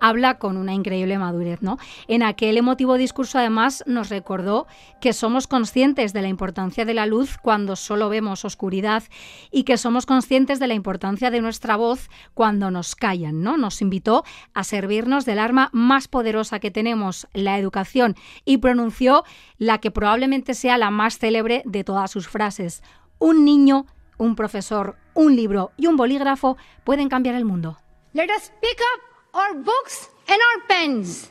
habla 0.00 0.38
con 0.38 0.56
una 0.56 0.74
increíble 0.74 1.18
madurez, 1.18 1.60
¿no? 1.60 1.78
En 2.06 2.22
aquel 2.22 2.56
emotivo 2.56 2.94
discurso 2.94 3.38
además 3.38 3.82
nos 3.86 4.08
recordó 4.08 4.66
que 5.00 5.12
somos 5.12 5.46
conscientes 5.46 6.12
de 6.12 6.22
la 6.22 6.28
importancia 6.28 6.84
de 6.84 6.94
la 6.94 7.04
luz 7.04 7.36
cuando 7.42 7.76
solo 7.76 8.08
vemos 8.08 8.44
oscuridad 8.44 9.02
y 9.50 9.64
que 9.64 9.76
somos 9.76 10.06
conscientes 10.06 10.58
de 10.60 10.66
la 10.66 10.74
importancia 10.74 11.30
de 11.30 11.40
nuestra 11.40 11.76
voz 11.76 12.08
cuando 12.34 12.70
nos 12.70 12.94
callan, 12.94 13.42
¿no? 13.42 13.56
Nos 13.58 13.82
invitó 13.82 14.24
a 14.54 14.64
servirnos 14.64 15.24
del 15.24 15.40
arma 15.40 15.68
más 15.72 16.08
poderosa 16.08 16.58
que 16.58 16.70
tenemos, 16.70 17.26
la 17.34 17.58
educación, 17.58 18.14
y 18.44 18.58
pronunció 18.58 19.24
la 19.58 19.78
que 19.78 19.90
probablemente 19.90 20.54
sea 20.54 20.78
la 20.78 20.90
más 20.90 21.18
célebre 21.18 21.62
de 21.66 21.84
todas 21.84 22.10
sus 22.10 22.28
frases. 22.28 22.82
Un 23.18 23.44
niño 23.44 23.86
un 24.18 24.34
profesor, 24.34 24.96
un 25.14 25.34
libro 25.34 25.72
y 25.76 25.86
un 25.86 25.96
bolígrafo 25.96 26.56
pueden 26.84 27.08
cambiar 27.08 27.34
el 27.36 27.44
mundo. 27.44 27.78
Let 28.12 28.30
us 28.30 28.50
pick 28.60 28.78
up 28.80 29.00
our 29.34 29.54
books 29.54 30.10
and 30.28 30.38
our 30.38 30.66
pens. 30.66 31.30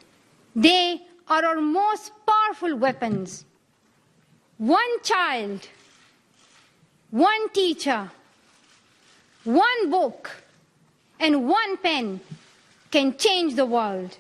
They 0.56 1.02
are 1.28 1.46
our 1.46 1.62
most 1.62 2.12
powerful 2.26 2.76
weapons. 2.76 3.46
One 4.58 5.02
child, 5.04 5.62
one 7.12 7.50
teacher, 7.54 8.10
one 9.44 9.90
book, 9.90 10.30
and 11.20 11.48
one 11.48 11.78
pen 11.82 12.22
can 12.90 13.18
change 13.18 13.56
the 13.56 13.66
world. 13.66 14.18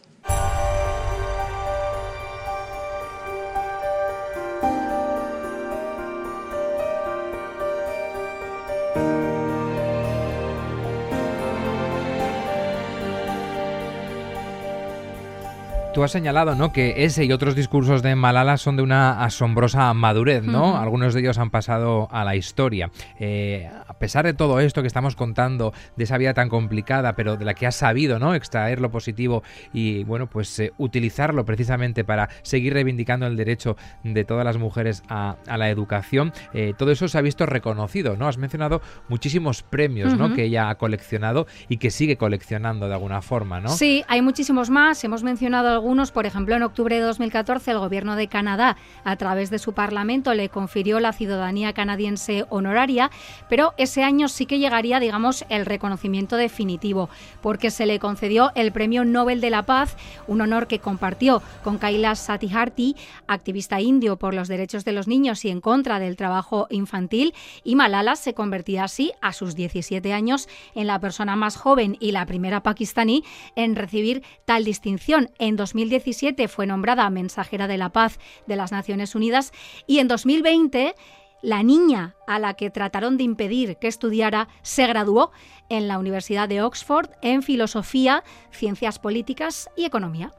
Tú 15.98 16.04
has 16.04 16.12
señalado, 16.12 16.54
¿no? 16.54 16.72
Que 16.72 17.06
ese 17.06 17.26
y 17.26 17.32
otros 17.32 17.56
discursos 17.56 18.04
de 18.04 18.16
Malala 18.16 18.58
son 18.58 18.78
de 18.78 18.84
una 18.84 19.24
asombrosa 19.24 19.92
madurez, 19.96 20.44
¿no? 20.44 20.78
Algunos 20.78 21.16
de 21.16 21.22
ellos 21.22 21.40
han 21.40 21.50
pasado 21.50 22.08
a 22.12 22.24
la 22.24 22.36
historia. 22.36 22.92
Eh, 23.20 23.68
a 23.88 23.96
pesar 23.96 24.24
de 24.24 24.36
todo 24.36 24.60
esto 24.60 24.84
que 24.84 24.88
estamos 24.88 25.16
contando, 25.16 25.74
de 25.96 26.04
esa 26.04 26.20
vida 26.20 26.36
tan 26.36 26.50
complicada, 26.50 27.16
pero 27.16 27.36
de 27.36 27.46
la 27.46 27.56
que 27.56 27.66
has 27.66 27.78
sabido, 27.78 28.20
¿no? 28.20 28.36
Extraer 28.36 28.80
lo 28.80 28.92
positivo 28.92 29.42
y, 29.74 30.04
bueno, 30.04 30.28
pues 30.28 30.60
eh, 30.60 30.72
utilizarlo 30.78 31.46
precisamente 31.46 32.04
para 32.04 32.30
seguir 32.44 32.74
reivindicando 32.74 33.26
el 33.26 33.36
derecho 33.36 33.76
de 34.04 34.24
todas 34.24 34.46
las 34.46 34.60
mujeres 34.60 35.02
a, 35.10 35.38
la 35.48 35.72
educación. 35.72 36.32
Eh, 36.54 36.76
todo 36.78 36.92
eso 36.92 37.08
se 37.08 37.18
ha 37.18 37.22
visto 37.22 37.48
reconocido, 37.48 38.16
¿no? 38.16 38.28
Has 38.28 38.38
mencionado 38.38 38.84
muchísimos 39.10 39.64
premios, 39.64 40.16
¿no? 40.16 40.36
Que 40.36 40.44
ella 40.44 40.70
ha 40.70 40.76
coleccionado 40.76 41.48
y 41.70 41.78
que 41.78 41.90
sigue 41.90 42.18
coleccionando 42.18 42.88
de 42.88 42.94
alguna 42.94 43.24
forma, 43.24 43.62
¿no? 43.62 43.70
Sí, 43.70 44.04
hay 44.08 44.22
muchísimos 44.22 44.70
más. 44.70 45.04
Hemos 45.04 45.24
mencionado 45.24 45.70
algunos 45.70 45.87
por 45.88 46.26
ejemplo, 46.26 46.54
en 46.54 46.63
octubre 46.63 46.95
de 46.95 47.02
2014 47.02 47.71
el 47.71 47.80
gobierno 47.80 48.17
de 48.17 48.28
Canadá, 48.28 48.76
a 49.06 49.15
través 49.15 49.50
de 49.50 49.58
su 49.58 49.71
parlamento, 49.71 50.34
le 50.34 50.50
confirió 50.50 51.00
la 51.00 51.13
ciudadanía 51.13 51.71
canadiense 51.71 52.45
honoraria, 52.50 53.10
pero 53.47 53.73
ese 53.78 54.04
año 54.04 54.28
sí 54.28 54.45
que 54.45 54.60
llegaría, 54.60 55.00
digamos, 55.00 55.45
el 55.47 55.65
reconocimiento 55.65 56.36
definitivo, 56.36 57.10
porque 57.41 57.71
se 57.71 57.86
le 57.86 58.00
concedió 58.00 58.52
el 58.56 58.73
Premio 58.73 59.06
Nobel 59.06 59.39
de 59.39 59.50
la 59.50 59.63
Paz, 59.63 59.95
un 60.28 60.41
honor 60.41 60.67
que 60.67 60.80
compartió 60.80 61.41
con 61.63 61.78
Kailash 61.78 62.17
Satyarthi, 62.17 62.97
activista 63.26 63.80
indio 63.80 64.17
por 64.17 64.34
los 64.34 64.50
derechos 64.50 64.84
de 64.84 64.91
los 64.91 65.08
niños 65.08 65.45
y 65.45 65.50
en 65.50 65.62
contra 65.62 66.00
del 66.00 66.17
trabajo 66.17 66.67
infantil, 66.69 67.34
y 67.63 67.76
Malala 67.76 68.17
se 68.17 68.34
convertía 68.34 68.84
así, 68.84 69.13
a 69.21 69.32
sus 69.32 69.56
17 69.56 70.12
años, 70.12 70.50
en 70.76 70.88
la 70.88 71.00
persona 71.00 71.38
más 71.38 71.56
joven 71.56 71.95
y 72.02 72.12
la 72.12 72.26
primera 72.26 72.62
pakistaní 72.62 73.23
en 73.56 73.78
recibir 73.78 74.21
tal 74.43 74.65
distinción. 74.65 75.30
En 75.39 75.56
2017 75.78 76.48
fue 76.48 76.66
nombrada 76.66 77.08
mensajera 77.12 77.68
de 77.68 77.78
la 77.78 77.90
paz 77.90 78.18
de 78.48 78.56
las 78.56 78.72
Naciones 78.72 79.13
Unidas 79.13 79.54
y 79.86 80.00
en 80.00 80.08
2020 80.08 80.96
la 81.44 81.62
niña 81.62 82.16
a 82.26 82.40
la 82.40 82.56
que 82.56 82.72
trataron 82.72 83.18
de 83.18 83.24
impedir 83.24 83.78
que 83.78 83.88
estudiara 83.88 84.48
se 84.63 84.88
graduó 84.88 85.32
en 85.70 85.88
la 85.88 86.00
Universidad 86.00 86.50
de 86.50 86.63
Oxford 86.63 87.12
en 87.22 87.44
Filosofía, 87.44 88.24
Ciencias 88.50 88.98
Políticas 88.98 89.70
y 89.76 89.86
Economía. 89.86 90.32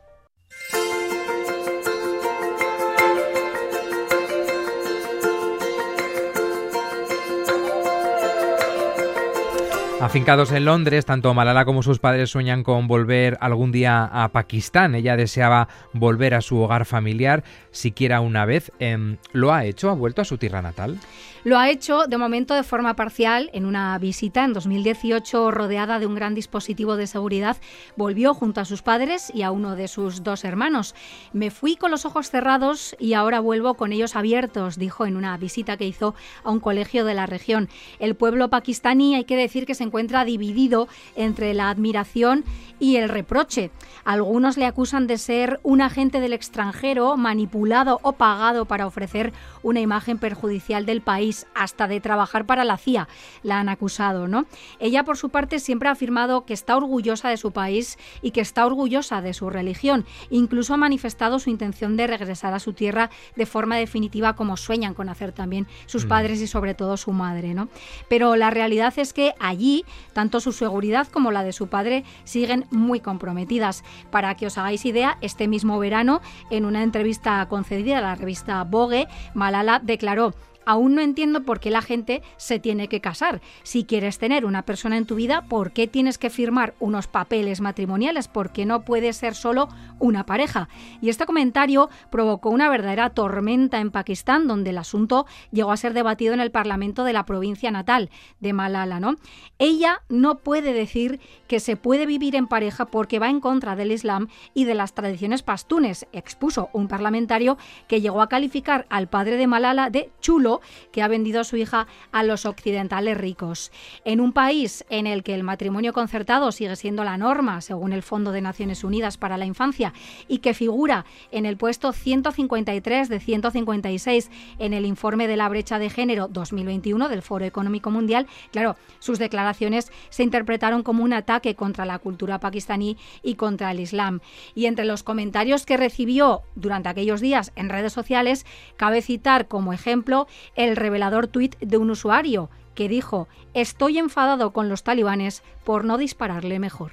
Afincados 10.01 10.53
en 10.53 10.65
Londres, 10.65 11.07
tanto 11.07 11.35
Malala 11.35 11.65
como 11.65 11.83
sus 11.83 11.99
padres 11.99 12.31
sueñan 12.31 12.63
con 12.63 12.87
volver 12.87 13.37
algún 13.41 13.73
día 13.73 14.05
a 14.05 14.29
Pakistán. 14.29 14.95
Ella 14.95 15.17
deseaba 15.17 15.67
volver 15.93 16.35
a 16.35 16.41
su 16.41 16.57
hogar 16.59 16.85
familiar 16.85 17.43
siquiera 17.73 18.21
una 18.21 18.45
vez. 18.45 18.71
Em, 18.79 19.17
¿Lo 19.33 19.53
ha 19.53 19.65
hecho? 19.65 19.91
¿Ha 19.91 19.95
vuelto 19.95 20.23
a 20.23 20.25
su 20.25 20.39
tierra 20.39 20.63
natal? 20.63 21.01
Lo 21.45 21.59
ha 21.59 21.71
hecho 21.71 22.07
de 22.07 22.17
momento 22.17 22.55
de 22.55 22.63
forma 22.63 22.95
parcial 22.95 23.51
en 23.53 23.65
una 23.65 23.97
visita 23.99 24.45
en 24.45 24.53
2018 24.53 25.51
rodeada 25.51 25.99
de 25.99 26.07
un 26.07 26.15
gran 26.15 26.35
dispositivo 26.35 26.97
de 26.97 27.07
seguridad. 27.07 27.57
Volvió 27.97 28.35
junto 28.35 28.61
a 28.61 28.65
sus 28.65 28.83
padres 28.83 29.33
y 29.35 29.43
a 29.43 29.51
uno 29.51 29.75
de 29.75 29.89
sus 29.89 30.23
dos 30.23 30.45
hermanos. 30.45 30.95
Me 31.33 31.51
fui 31.51 31.77
con 31.77 31.91
los 31.91 32.05
ojos 32.05 32.31
cerrados 32.31 32.95
y 33.01 33.15
ahora 33.15 33.41
vuelvo 33.41 33.75
con 33.75 33.93
ellos 33.93 34.15
abiertos, 34.15 34.79
dijo 34.79 35.07
en 35.07 35.17
una 35.17 35.37
visita 35.39 35.77
que 35.77 35.87
hizo 35.87 36.15
a 36.45 36.51
un 36.51 36.61
colegio 36.61 37.05
de 37.05 37.15
la 37.15 37.27
región. 37.27 37.69
El 37.99 38.15
pueblo 38.15 38.51
pakistaní 38.51 39.15
hay 39.15 39.25
que 39.25 39.37
decir 39.37 39.65
que 39.65 39.75
se 39.75 39.88
encuentra 39.89 40.25
dividido 40.25 40.89
entre 41.17 41.55
la 41.55 41.71
admiración 41.71 42.45
y 42.79 42.97
el 42.97 43.09
reproche. 43.09 43.71
Algunos 44.05 44.57
le 44.57 44.67
acusan 44.67 45.07
de 45.07 45.19
ser 45.19 45.61
un 45.63 45.81
agente 45.81 46.21
del 46.21 46.33
extranjero 46.33 47.17
manipulado 47.17 47.99
o 48.03 48.13
pagado 48.13 48.65
para 48.65 48.87
ofrecer 48.87 49.33
una 49.63 49.81
imagen 49.81 50.19
perjudicial 50.19 50.87
del 50.87 51.03
país, 51.03 51.47
hasta 51.55 51.89
de 51.89 52.01
trabajar 52.01 52.47
para 52.47 52.65
la 52.65 52.77
CIA. 52.77 53.09
La 53.43 53.59
han 53.61 53.69
acusado, 53.69 54.29
¿no? 54.29 54.47
Ella, 54.79 55.05
por 55.05 55.17
su 55.17 55.31
parte, 55.31 55.59
siempre 55.59 55.89
ha 55.89 55.93
afirmado 55.93 56.45
que 56.45 56.55
está 56.55 56.77
orgullosa 56.77 57.29
de 57.29 57.37
su 57.37 57.53
país 57.53 57.99
y 58.23 58.31
que 58.31 58.41
está 58.41 58.65
orgullosa 58.65 59.21
de 59.21 59.35
su 59.35 59.51
religión. 59.51 60.05
Incluso 60.31 60.75
ha 60.75 60.79
manifestado 60.79 61.39
su 61.39 61.51
intención 61.51 61.97
de 61.97 62.07
regresar 62.07 62.55
a 62.55 62.61
su 62.61 62.73
tierra 62.73 63.11
de 63.37 63.47
forma 63.47 63.77
definitiva, 63.77 64.37
como 64.37 64.57
sueñan 64.57 64.95
con 64.95 65.09
hacer 65.09 65.33
también 65.33 65.67
sus 65.87 66.05
mm. 66.05 66.09
padres 66.09 66.41
y 66.41 66.47
sobre 66.47 66.75
todo 66.75 66.97
su 66.97 67.13
madre, 67.13 67.55
¿no? 67.55 67.69
Pero 68.09 68.37
la 68.37 68.51
realidad 68.51 68.95
es 68.97 69.13
que 69.13 69.35
allí, 69.39 69.78
tanto 70.13 70.41
su 70.41 70.53
seguridad 70.53 71.07
como 71.09 71.31
la 71.31 71.45
de 71.45 71.53
su 71.53 71.69
padre 71.69 72.05
siguen 72.25 72.67
muy 72.71 73.01
comprometidas. 73.01 73.85
Para 74.11 74.35
que 74.35 74.47
os 74.47 74.59
hagáis 74.59 74.85
idea, 74.85 75.19
este 75.21 75.49
mismo 75.49 75.79
verano, 75.79 76.21
en 76.51 76.65
una 76.65 76.83
entrevista 76.83 77.47
concedida 77.49 77.99
a 77.99 78.03
la 78.03 78.15
revista 78.15 78.63
Vogue, 78.65 79.09
Malala 79.35 79.81
declaró 79.83 80.35
Aún 80.69 80.95
no 80.95 81.01
entiendo 81.01 81.45
por 81.45 81.61
qué 81.61 81.71
la 81.71 81.81
gente 81.81 82.21
se 82.37 82.59
tiene 82.59 82.89
que 82.89 83.01
casar. 83.01 83.41
Si 83.63 83.85
quieres 83.85 84.19
tener 84.19 84.45
una 84.45 84.67
persona 84.67 84.99
en 84.99 85.07
tu 85.07 85.15
vida, 85.15 85.47
¿por 85.49 85.73
qué 85.73 85.87
tienes 85.87 86.19
que 86.19 86.29
firmar 86.29 86.75
unos 86.79 87.07
papeles 87.07 87.63
matrimoniales? 87.63 88.29
¿Por 88.29 88.53
qué 88.53 88.67
no 88.67 88.83
puede 88.83 89.15
ser 89.15 89.35
solo 89.35 89.71
una 89.99 90.27
pareja? 90.27 90.69
Y 91.01 91.09
este 91.09 91.25
comentario 91.25 91.89
provocó 92.11 92.51
una 92.51 92.69
verdadera 92.69 93.09
tormenta 93.09 93.81
en 93.81 93.91
Pakistán, 93.91 94.47
donde 94.47 94.69
el 94.69 94.77
asunto 94.77 95.25
llegó 95.53 95.73
a 95.73 95.79
ser 95.79 95.95
debatido 95.95 96.35
en 96.35 96.41
el 96.41 96.51
Parlamento 96.51 97.03
de 97.05 97.15
la 97.15 97.25
provincia 97.25 97.71
natal 97.71 98.11
de 98.41 98.53
Malala, 98.53 99.01
¿no? 99.01 99.17
Ella 99.59 100.03
no 100.11 100.41
puede 100.41 100.75
decir 100.75 101.19
que 101.47 101.61
se 101.61 101.77
puede 101.77 102.05
vivir 102.05 102.37
en 102.37 102.47
pareja 102.47 102.85
porque 102.85 103.19
va 103.19 103.31
en 103.31 103.41
contra 103.41 103.75
del 103.75 103.91
Islam 103.91 104.29
y 104.53 104.65
de 104.65 104.75
las 104.75 104.93
tradiciones 104.93 105.43
pastunes, 105.43 106.07
expuso 106.13 106.69
un 106.75 106.89
parlamentario 106.89 107.57
que 107.87 108.03
llegó 108.03 108.21
a 108.21 108.29
calificar 108.29 108.85
al 108.91 109.09
padre 109.09 109.39
de 109.39 109.47
Malala 109.47 109.89
de 109.89 110.11
chulo 110.21 110.58
que 110.93 111.03
ha 111.03 111.09
vendido 111.09 111.41
a 111.41 111.45
su 111.45 111.57
hija 111.57 111.87
a 112.13 112.23
los 112.23 112.47
occidentales 112.47 113.19
ricos. 113.19 113.73
En 114.05 114.21
un 114.21 114.33
país 114.33 114.85
en 114.91 115.07
el 115.07 115.23
que 115.23 115.35
el 115.35 115.43
matrimonio 115.43 115.93
concertado 115.93 116.53
sigue 116.53 116.77
siendo 116.77 117.05
la 117.05 117.17
norma, 117.17 117.61
según 117.61 117.93
el 117.93 118.03
Fondo 118.03 118.33
de 118.33 118.41
Naciones 118.41 118.85
Unidas 118.85 119.17
para 119.17 119.39
la 119.39 119.47
Infancia, 119.47 119.93
y 120.27 120.39
que 120.39 120.55
figura 120.55 121.05
en 121.31 121.47
el 121.47 121.57
puesto 121.57 121.93
153 121.93 123.09
de 123.09 123.21
156 123.21 124.31
en 124.59 124.73
el 124.73 124.85
informe 124.85 125.29
de 125.29 125.37
la 125.37 125.49
brecha 125.49 125.79
de 125.79 125.91
género 125.91 126.29
2021 126.29 127.09
del 127.09 127.23
Foro 127.23 127.45
Económico 127.45 127.91
Mundial, 127.91 128.27
claro, 128.53 128.77
sus 128.99 129.19
declaraciones 129.19 129.93
se 130.11 130.23
interpretaron 130.23 130.83
como 130.83 131.05
un 131.05 131.13
ataque 131.13 131.55
contra 131.55 131.85
la 131.85 131.99
cultura 131.99 132.41
pakistaní 132.41 132.97
y 133.23 133.35
contra 133.35 133.71
el 133.71 133.81
Islam. 133.81 134.21
Y 134.55 134.67
entre 134.67 134.85
los 134.85 135.03
comentarios 135.03 135.67
que 135.67 135.77
recibió 135.77 136.43
durante 136.55 136.89
aquellos 136.89 137.21
días 137.21 137.53
en 137.57 137.69
redes 137.69 137.93
sociales, 137.93 138.47
cabe 138.77 139.03
citar 139.03 139.49
como 139.49 139.73
ejemplo 139.73 140.27
el 140.57 140.77
revelador 140.77 141.27
tuit 141.27 141.59
de 141.59 141.77
un 141.77 141.91
usuario 141.91 142.51
que 142.75 142.89
dijo, 142.89 143.29
estoy 143.55 143.99
enfadado 143.99 144.53
con 144.53 144.69
los 144.69 144.83
talibanes 144.83 145.43
por 145.65 145.85
no 145.85 145.99
dispararle 145.99 146.59
mejor. 146.59 146.93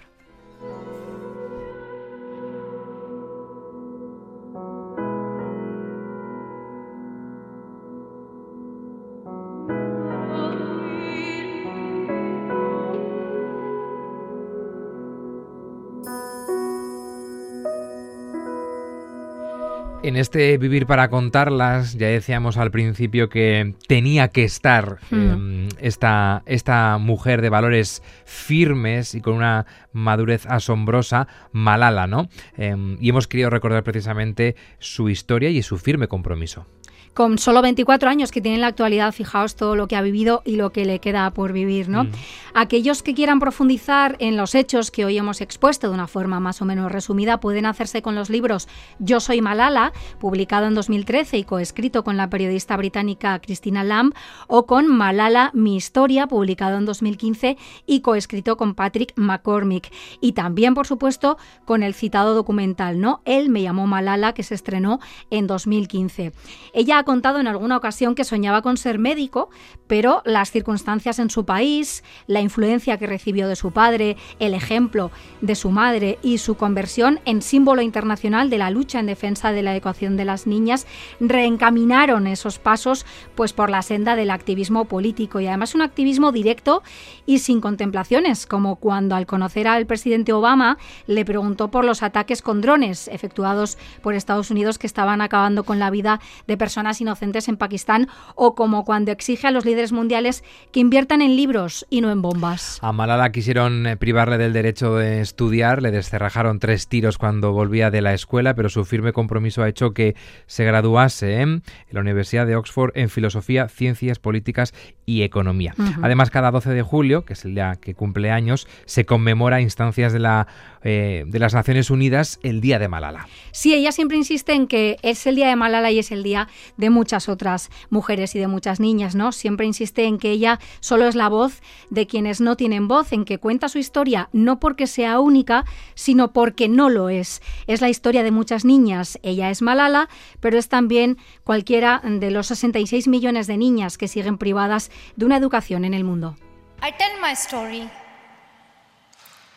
En 20.06 20.18
este 20.18 20.60
Vivir 20.60 20.86
para 20.86 21.10
contarlas, 21.10 21.96
ya 21.96 22.06
decíamos 22.06 22.58
al 22.58 22.70
principio 22.70 23.28
que 23.28 23.74
tenía 23.88 24.28
que 24.28 24.44
estar 24.44 25.00
hmm. 25.10 25.16
em, 25.16 25.68
esta, 25.80 26.44
esta 26.46 27.00
mujer 27.00 27.42
de 27.42 27.50
valores 27.50 28.04
firmes 28.24 29.16
y 29.16 29.22
con 29.22 29.34
una 29.34 29.66
madurez 29.94 30.46
asombrosa, 30.46 31.28
Malala, 31.52 32.06
¿no? 32.06 32.30
Em, 32.56 32.98
y 33.02 33.10
hemos 33.10 33.28
querido 33.28 33.50
recordar 33.50 33.84
precisamente 33.84 34.56
su 34.78 35.10
historia 35.10 35.50
y 35.50 35.64
su 35.64 35.80
firme 35.80 36.08
compromiso 36.08 36.68
con 37.16 37.38
solo 37.38 37.62
24 37.62 38.10
años 38.10 38.30
que 38.32 38.42
tiene 38.42 38.56
en 38.56 38.62
la 38.62 38.68
actualidad, 38.68 39.14
fijaos 39.14 39.56
todo 39.56 39.78
lo 39.78 39.88
que 39.88 39.96
ha 39.96 40.02
vivido 40.02 40.42
y 40.44 40.58
lo 40.58 40.72
que 40.72 40.84
le 40.84 41.00
queda 41.00 41.32
por 41.32 41.54
vivir, 41.54 41.88
¿no? 41.88 42.04
Mm. 42.04 42.12
Aquellos 42.54 43.04
que 43.04 43.14
quieran 43.14 43.40
profundizar 43.40 44.18
en 44.20 44.36
los 44.36 44.54
hechos 44.54 44.92
que 44.92 45.06
hoy 45.06 45.18
hemos 45.18 45.40
expuesto 45.40 45.88
de 45.88 45.94
una 45.94 46.08
forma 46.08 46.42
más 46.42 46.62
o 46.62 46.66
menos 46.66 46.92
resumida 46.92 47.40
pueden 47.40 47.66
hacerse 47.66 48.02
con 48.02 48.16
los 48.16 48.30
libros 48.30 48.68
Yo 49.00 49.22
soy 49.22 49.42
Malala, 49.42 49.94
publicado 50.20 50.68
en 50.68 50.76
2013 50.76 51.38
y 51.38 51.44
coescrito 51.46 52.04
con 52.04 52.18
la 52.18 52.30
periodista 52.30 52.76
británica 52.76 53.40
Christina 53.40 53.86
Lamb, 53.86 54.14
o 54.48 54.66
con 54.66 54.88
Malala, 54.88 55.52
mi 55.54 55.78
historia, 55.78 56.28
publicado 56.28 56.78
en 56.78 56.86
2015 56.86 57.58
y 57.86 58.02
coescrito 58.02 58.58
con 58.58 58.76
Patrick 58.76 59.14
McCormick. 59.16 59.90
Y 60.20 60.34
también, 60.34 60.74
por 60.74 60.86
supuesto, 60.86 61.38
con 61.64 61.82
el 61.82 61.94
citado 61.94 62.36
documental, 62.36 63.00
¿no? 63.00 63.22
Él 63.24 63.48
me 63.48 63.62
llamó 63.62 63.88
Malala, 63.88 64.34
que 64.34 64.44
se 64.44 64.56
estrenó 64.56 65.00
en 65.30 65.48
2015. 65.48 66.34
Ella 66.74 67.05
contado 67.06 67.40
en 67.40 67.48
alguna 67.48 67.78
ocasión 67.78 68.16
que 68.16 68.24
soñaba 68.24 68.62
con 68.62 68.78
ser 68.78 69.00
médico, 69.00 69.50
pero 69.88 70.22
las 70.26 70.52
circunstancias 70.52 71.20
en 71.20 71.30
su 71.30 71.46
país, 71.46 72.04
la 72.28 72.42
influencia 72.42 72.98
que 72.98 73.08
recibió 73.08 73.48
de 73.48 73.56
su 73.56 73.72
padre, 73.72 74.18
el 74.40 74.54
ejemplo 74.54 75.12
de 75.42 75.56
su 75.56 75.72
madre 75.72 76.20
y 76.22 76.40
su 76.40 76.56
conversión 76.56 77.20
en 77.26 77.42
símbolo 77.42 77.82
internacional 77.82 78.50
de 78.50 78.58
la 78.58 78.70
lucha 78.70 79.00
en 79.00 79.06
defensa 79.06 79.52
de 79.52 79.62
la 79.62 79.74
educación 79.74 80.18
de 80.18 80.26
las 80.26 80.48
niñas 80.48 80.88
reencaminaron 81.20 82.28
esos 82.28 82.60
pasos 82.60 83.06
pues 83.36 83.54
por 83.54 83.70
la 83.70 83.82
senda 83.82 84.16
del 84.16 84.32
activismo 84.32 84.86
político. 84.86 85.40
Y 85.40 85.48
además 85.48 85.76
un 85.76 85.82
activismo 85.82 86.32
directo 86.32 86.84
y 87.26 87.40
sin 87.40 87.62
contemplaciones, 87.62 88.46
como 88.46 88.78
cuando 88.78 89.16
al 89.16 89.26
conocer 89.26 89.68
al 89.68 89.86
presidente 89.86 90.34
Obama 90.34 90.78
le 91.08 91.26
preguntó 91.26 91.70
por 91.70 91.86
los 91.86 92.04
ataques 92.04 92.42
con 92.42 92.62
drones 92.62 93.08
efectuados 93.08 93.78
por 94.02 94.14
Estados 94.14 94.52
Unidos 94.52 94.78
que 94.78 94.88
estaban 94.88 95.22
acabando 95.22 95.64
con 95.64 95.80
la 95.80 95.90
vida 95.90 96.20
de 96.48 96.58
personas 96.58 96.95
inocentes 97.02 97.48
en 97.48 97.58
Pakistán 97.58 98.08
o 98.36 98.56
como 98.56 98.86
cuando 98.86 99.12
exige 99.12 99.48
a 99.48 99.52
los 99.52 99.66
líderes 99.66 99.92
mundiales 99.92 100.44
que 100.72 100.80
inviertan 100.80 101.22
en 101.22 101.36
libros 101.36 101.86
y 101.90 102.02
no 102.02 102.12
en 102.12 102.22
bombas. 102.22 102.80
A 102.82 102.92
Malala 102.92 103.32
quisieron 103.32 103.88
eh, 103.88 103.98
privarle 103.98 104.38
del 104.38 104.54
derecho 104.54 104.96
de 104.96 105.22
estudiar, 105.22 105.82
le 105.82 105.92
descerrajaron 105.92 106.60
tres 106.60 106.88
tiros 106.88 107.18
cuando 107.18 107.52
volvía 107.52 107.92
de 107.92 108.02
la 108.02 108.14
escuela, 108.14 108.56
pero 108.56 108.70
su 108.70 108.86
firme 108.86 109.14
compromiso 109.14 109.64
ha 109.64 109.70
hecho 109.70 109.94
que 109.94 110.16
se 110.48 110.66
graduase 110.66 111.42
en 111.42 111.64
la 111.90 112.02
Universidad 112.02 112.46
de 112.48 112.56
Oxford 112.56 112.92
en 112.96 113.10
Filosofía, 113.10 113.68
Ciencias 113.68 114.20
Políticas 114.20 114.74
y 115.06 115.22
Economía. 115.22 115.76
Además, 116.02 116.32
cada 116.32 116.52
12 116.52 116.72
de 116.72 116.82
julio, 116.82 117.26
que 117.26 117.34
es 117.34 117.46
el 117.46 117.56
día 117.56 117.78
que 117.80 117.94
cumple 117.94 118.32
años, 118.32 118.68
se 118.86 119.06
conmemora 119.06 119.58
a 119.58 119.62
instancias 119.62 120.14
de, 120.14 120.20
la, 120.20 120.48
eh, 120.84 121.24
de 121.28 121.40
las 121.40 121.54
Naciones 121.54 121.90
Unidas 121.90 122.40
el 122.44 122.62
Día 122.62 122.80
de 122.80 122.88
Malala. 122.88 123.28
Sí, 123.52 123.74
ella 123.74 123.92
siempre 123.92 124.18
insiste 124.18 124.54
en 124.54 124.68
que 124.68 124.98
es 125.02 125.26
el 125.28 125.36
Día 125.36 125.48
de 125.48 125.56
Malala 125.56 125.92
y 125.92 126.00
es 126.00 126.12
el 126.12 126.24
Día 126.24 126.48
de 126.78 126.85
de 126.86 126.92
muchas 126.92 127.30
otras 127.30 127.72
mujeres 127.90 128.36
y 128.36 128.40
de 128.40 128.48
muchas 128.48 128.80
niñas, 128.80 129.16
¿no? 129.16 129.32
Siempre 129.32 129.66
insiste 129.66 130.06
en 130.06 130.20
que 130.20 130.30
ella 130.30 130.60
solo 130.82 131.08
es 131.08 131.16
la 131.16 131.30
voz 131.30 131.64
de 131.90 132.06
quienes 132.06 132.42
no 132.42 132.56
tienen 132.56 132.88
voz, 132.88 133.12
en 133.12 133.26
que 133.26 133.40
cuenta 133.40 133.70
su 133.70 133.80
historia 133.80 134.30
no 134.34 134.60
porque 134.60 134.86
sea 134.86 135.20
única, 135.20 135.66
sino 135.96 136.32
porque 136.32 136.70
no 136.70 136.90
lo 136.90 137.10
es. 137.10 137.42
Es 137.66 137.82
la 137.82 137.90
historia 137.90 138.22
de 138.22 138.30
muchas 138.30 138.66
niñas. 138.66 139.18
Ella 139.24 139.50
es 139.50 139.64
Malala, 139.64 140.10
pero 140.40 140.60
es 140.60 140.70
también 140.70 141.18
cualquiera 141.44 142.02
de 142.04 142.30
los 142.30 142.48
66 142.48 143.08
millones 143.08 143.48
de 143.48 143.58
niñas 143.58 143.98
que 143.98 144.08
siguen 144.08 144.38
privadas 144.38 144.92
de 145.16 145.26
una 145.26 145.38
educación 145.38 145.86
en 145.86 145.96
el 145.96 146.04
mundo. 146.04 146.38
I 146.84 146.92
tell 147.00 147.20
my 147.20 147.34
story 147.34 147.90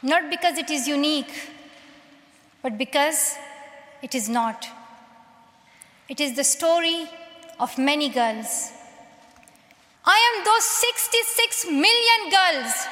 not 0.02 0.30
because 0.30 0.56
it 0.56 0.70
is 0.70 0.88
unique, 0.88 1.34
but 2.62 2.78
because 2.78 3.36
it 4.00 4.14
is 4.14 4.30
not. 4.30 4.66
It 6.08 6.20
is 6.20 6.36
the 6.36 6.44
story 6.44 7.06
of 7.58 7.76
many 7.78 8.08
girls. 8.08 8.72
I 10.04 10.18
am 10.28 10.44
those 10.44 10.64
66 10.64 11.66
million 11.66 12.30
girls 12.30 12.86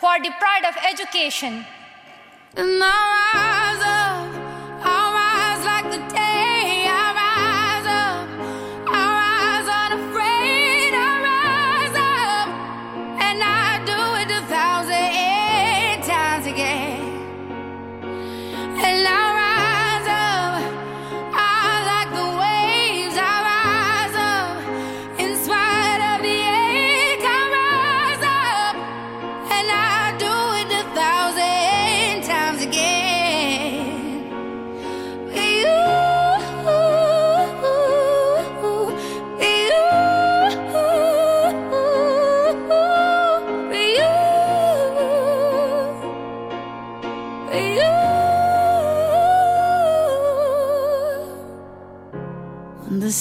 who 0.00 0.06
are 0.06 0.18
deprived 0.18 0.66
of 0.66 0.76
education. 0.90 1.66
And 2.56 2.82
I 2.82 4.21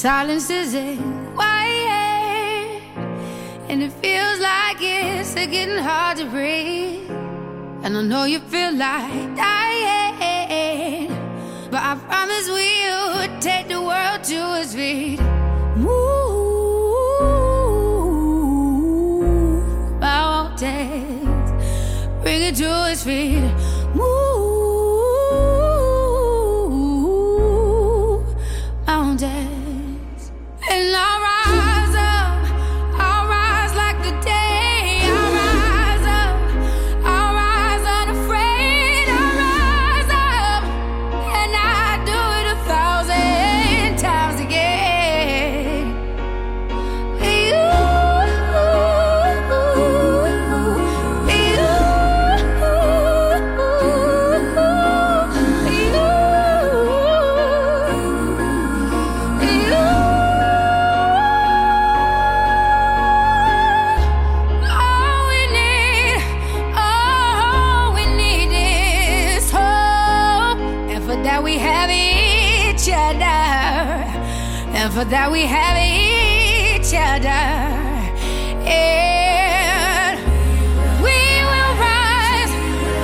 silence 0.01 0.49
is 0.49 0.73
a 0.73 0.97
quiet 1.35 2.81
and 3.69 3.83
it 3.83 3.91
feels 4.01 4.39
like 4.39 4.77
it's 4.79 5.35
getting 5.35 5.77
hard 5.77 6.17
to 6.17 6.25
breathe. 6.25 7.07
And 7.83 7.95
I 7.95 8.01
know 8.01 8.23
you 8.23 8.39
feel 8.39 8.73
like 8.73 9.35
dying, 9.35 11.07
but 11.69 11.83
I 11.83 11.93
promise 12.09 12.49
we'll 12.49 13.39
take 13.41 13.67
the 13.67 13.79
world 13.79 14.23
to 14.23 14.59
its 14.59 14.73
feet. 14.73 15.19
Move 15.77 15.91
mountains, 19.99 21.51
bring 22.23 22.41
it 22.41 22.55
to 22.55 22.89
its 22.89 23.03
feet. 23.03 23.60
For 74.93 75.05
that 75.05 75.31
we 75.31 75.45
have 75.45 75.77
each 75.77 76.93
other. 76.93 77.29
And 78.67 80.19
we 80.99 81.19
will 81.49 81.73
rise, 81.79 82.51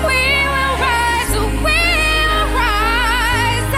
we 0.04 0.22
will 0.52 0.76
rise, 0.84 1.32
we 1.64 1.80
will 2.28 2.48
rise. 2.60 3.72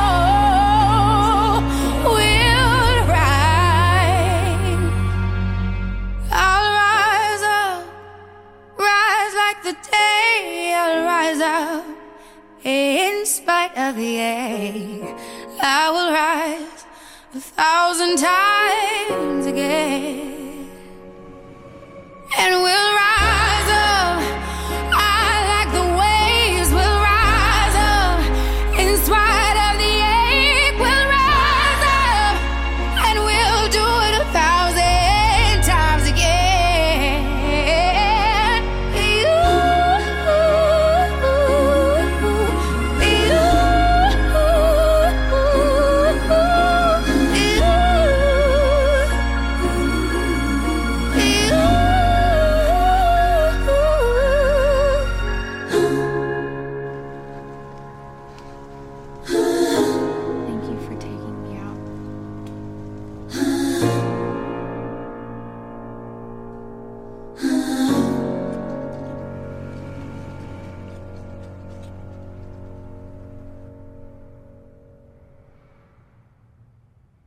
Oh, 0.00 1.60
we'll 2.08 2.96
rise. 3.04 4.80
I'll 6.32 6.72
rise 6.80 7.44
up, 7.60 7.84
rise 8.78 9.34
like 9.44 9.60
the 9.62 9.76
day. 9.90 10.72
I'll 10.74 11.04
rise 11.04 11.40
up 11.42 11.84
in 12.64 13.26
spite 13.26 13.76
of 13.76 13.94
the 13.96 14.16
ache. 14.16 15.17
I 15.60 15.90
will 15.90 16.12
rise 16.12 16.84
a 17.34 17.40
thousand 17.40 18.18
times 18.18 19.46
again, 19.46 20.70
and 22.38 22.62
we'll 22.62 22.87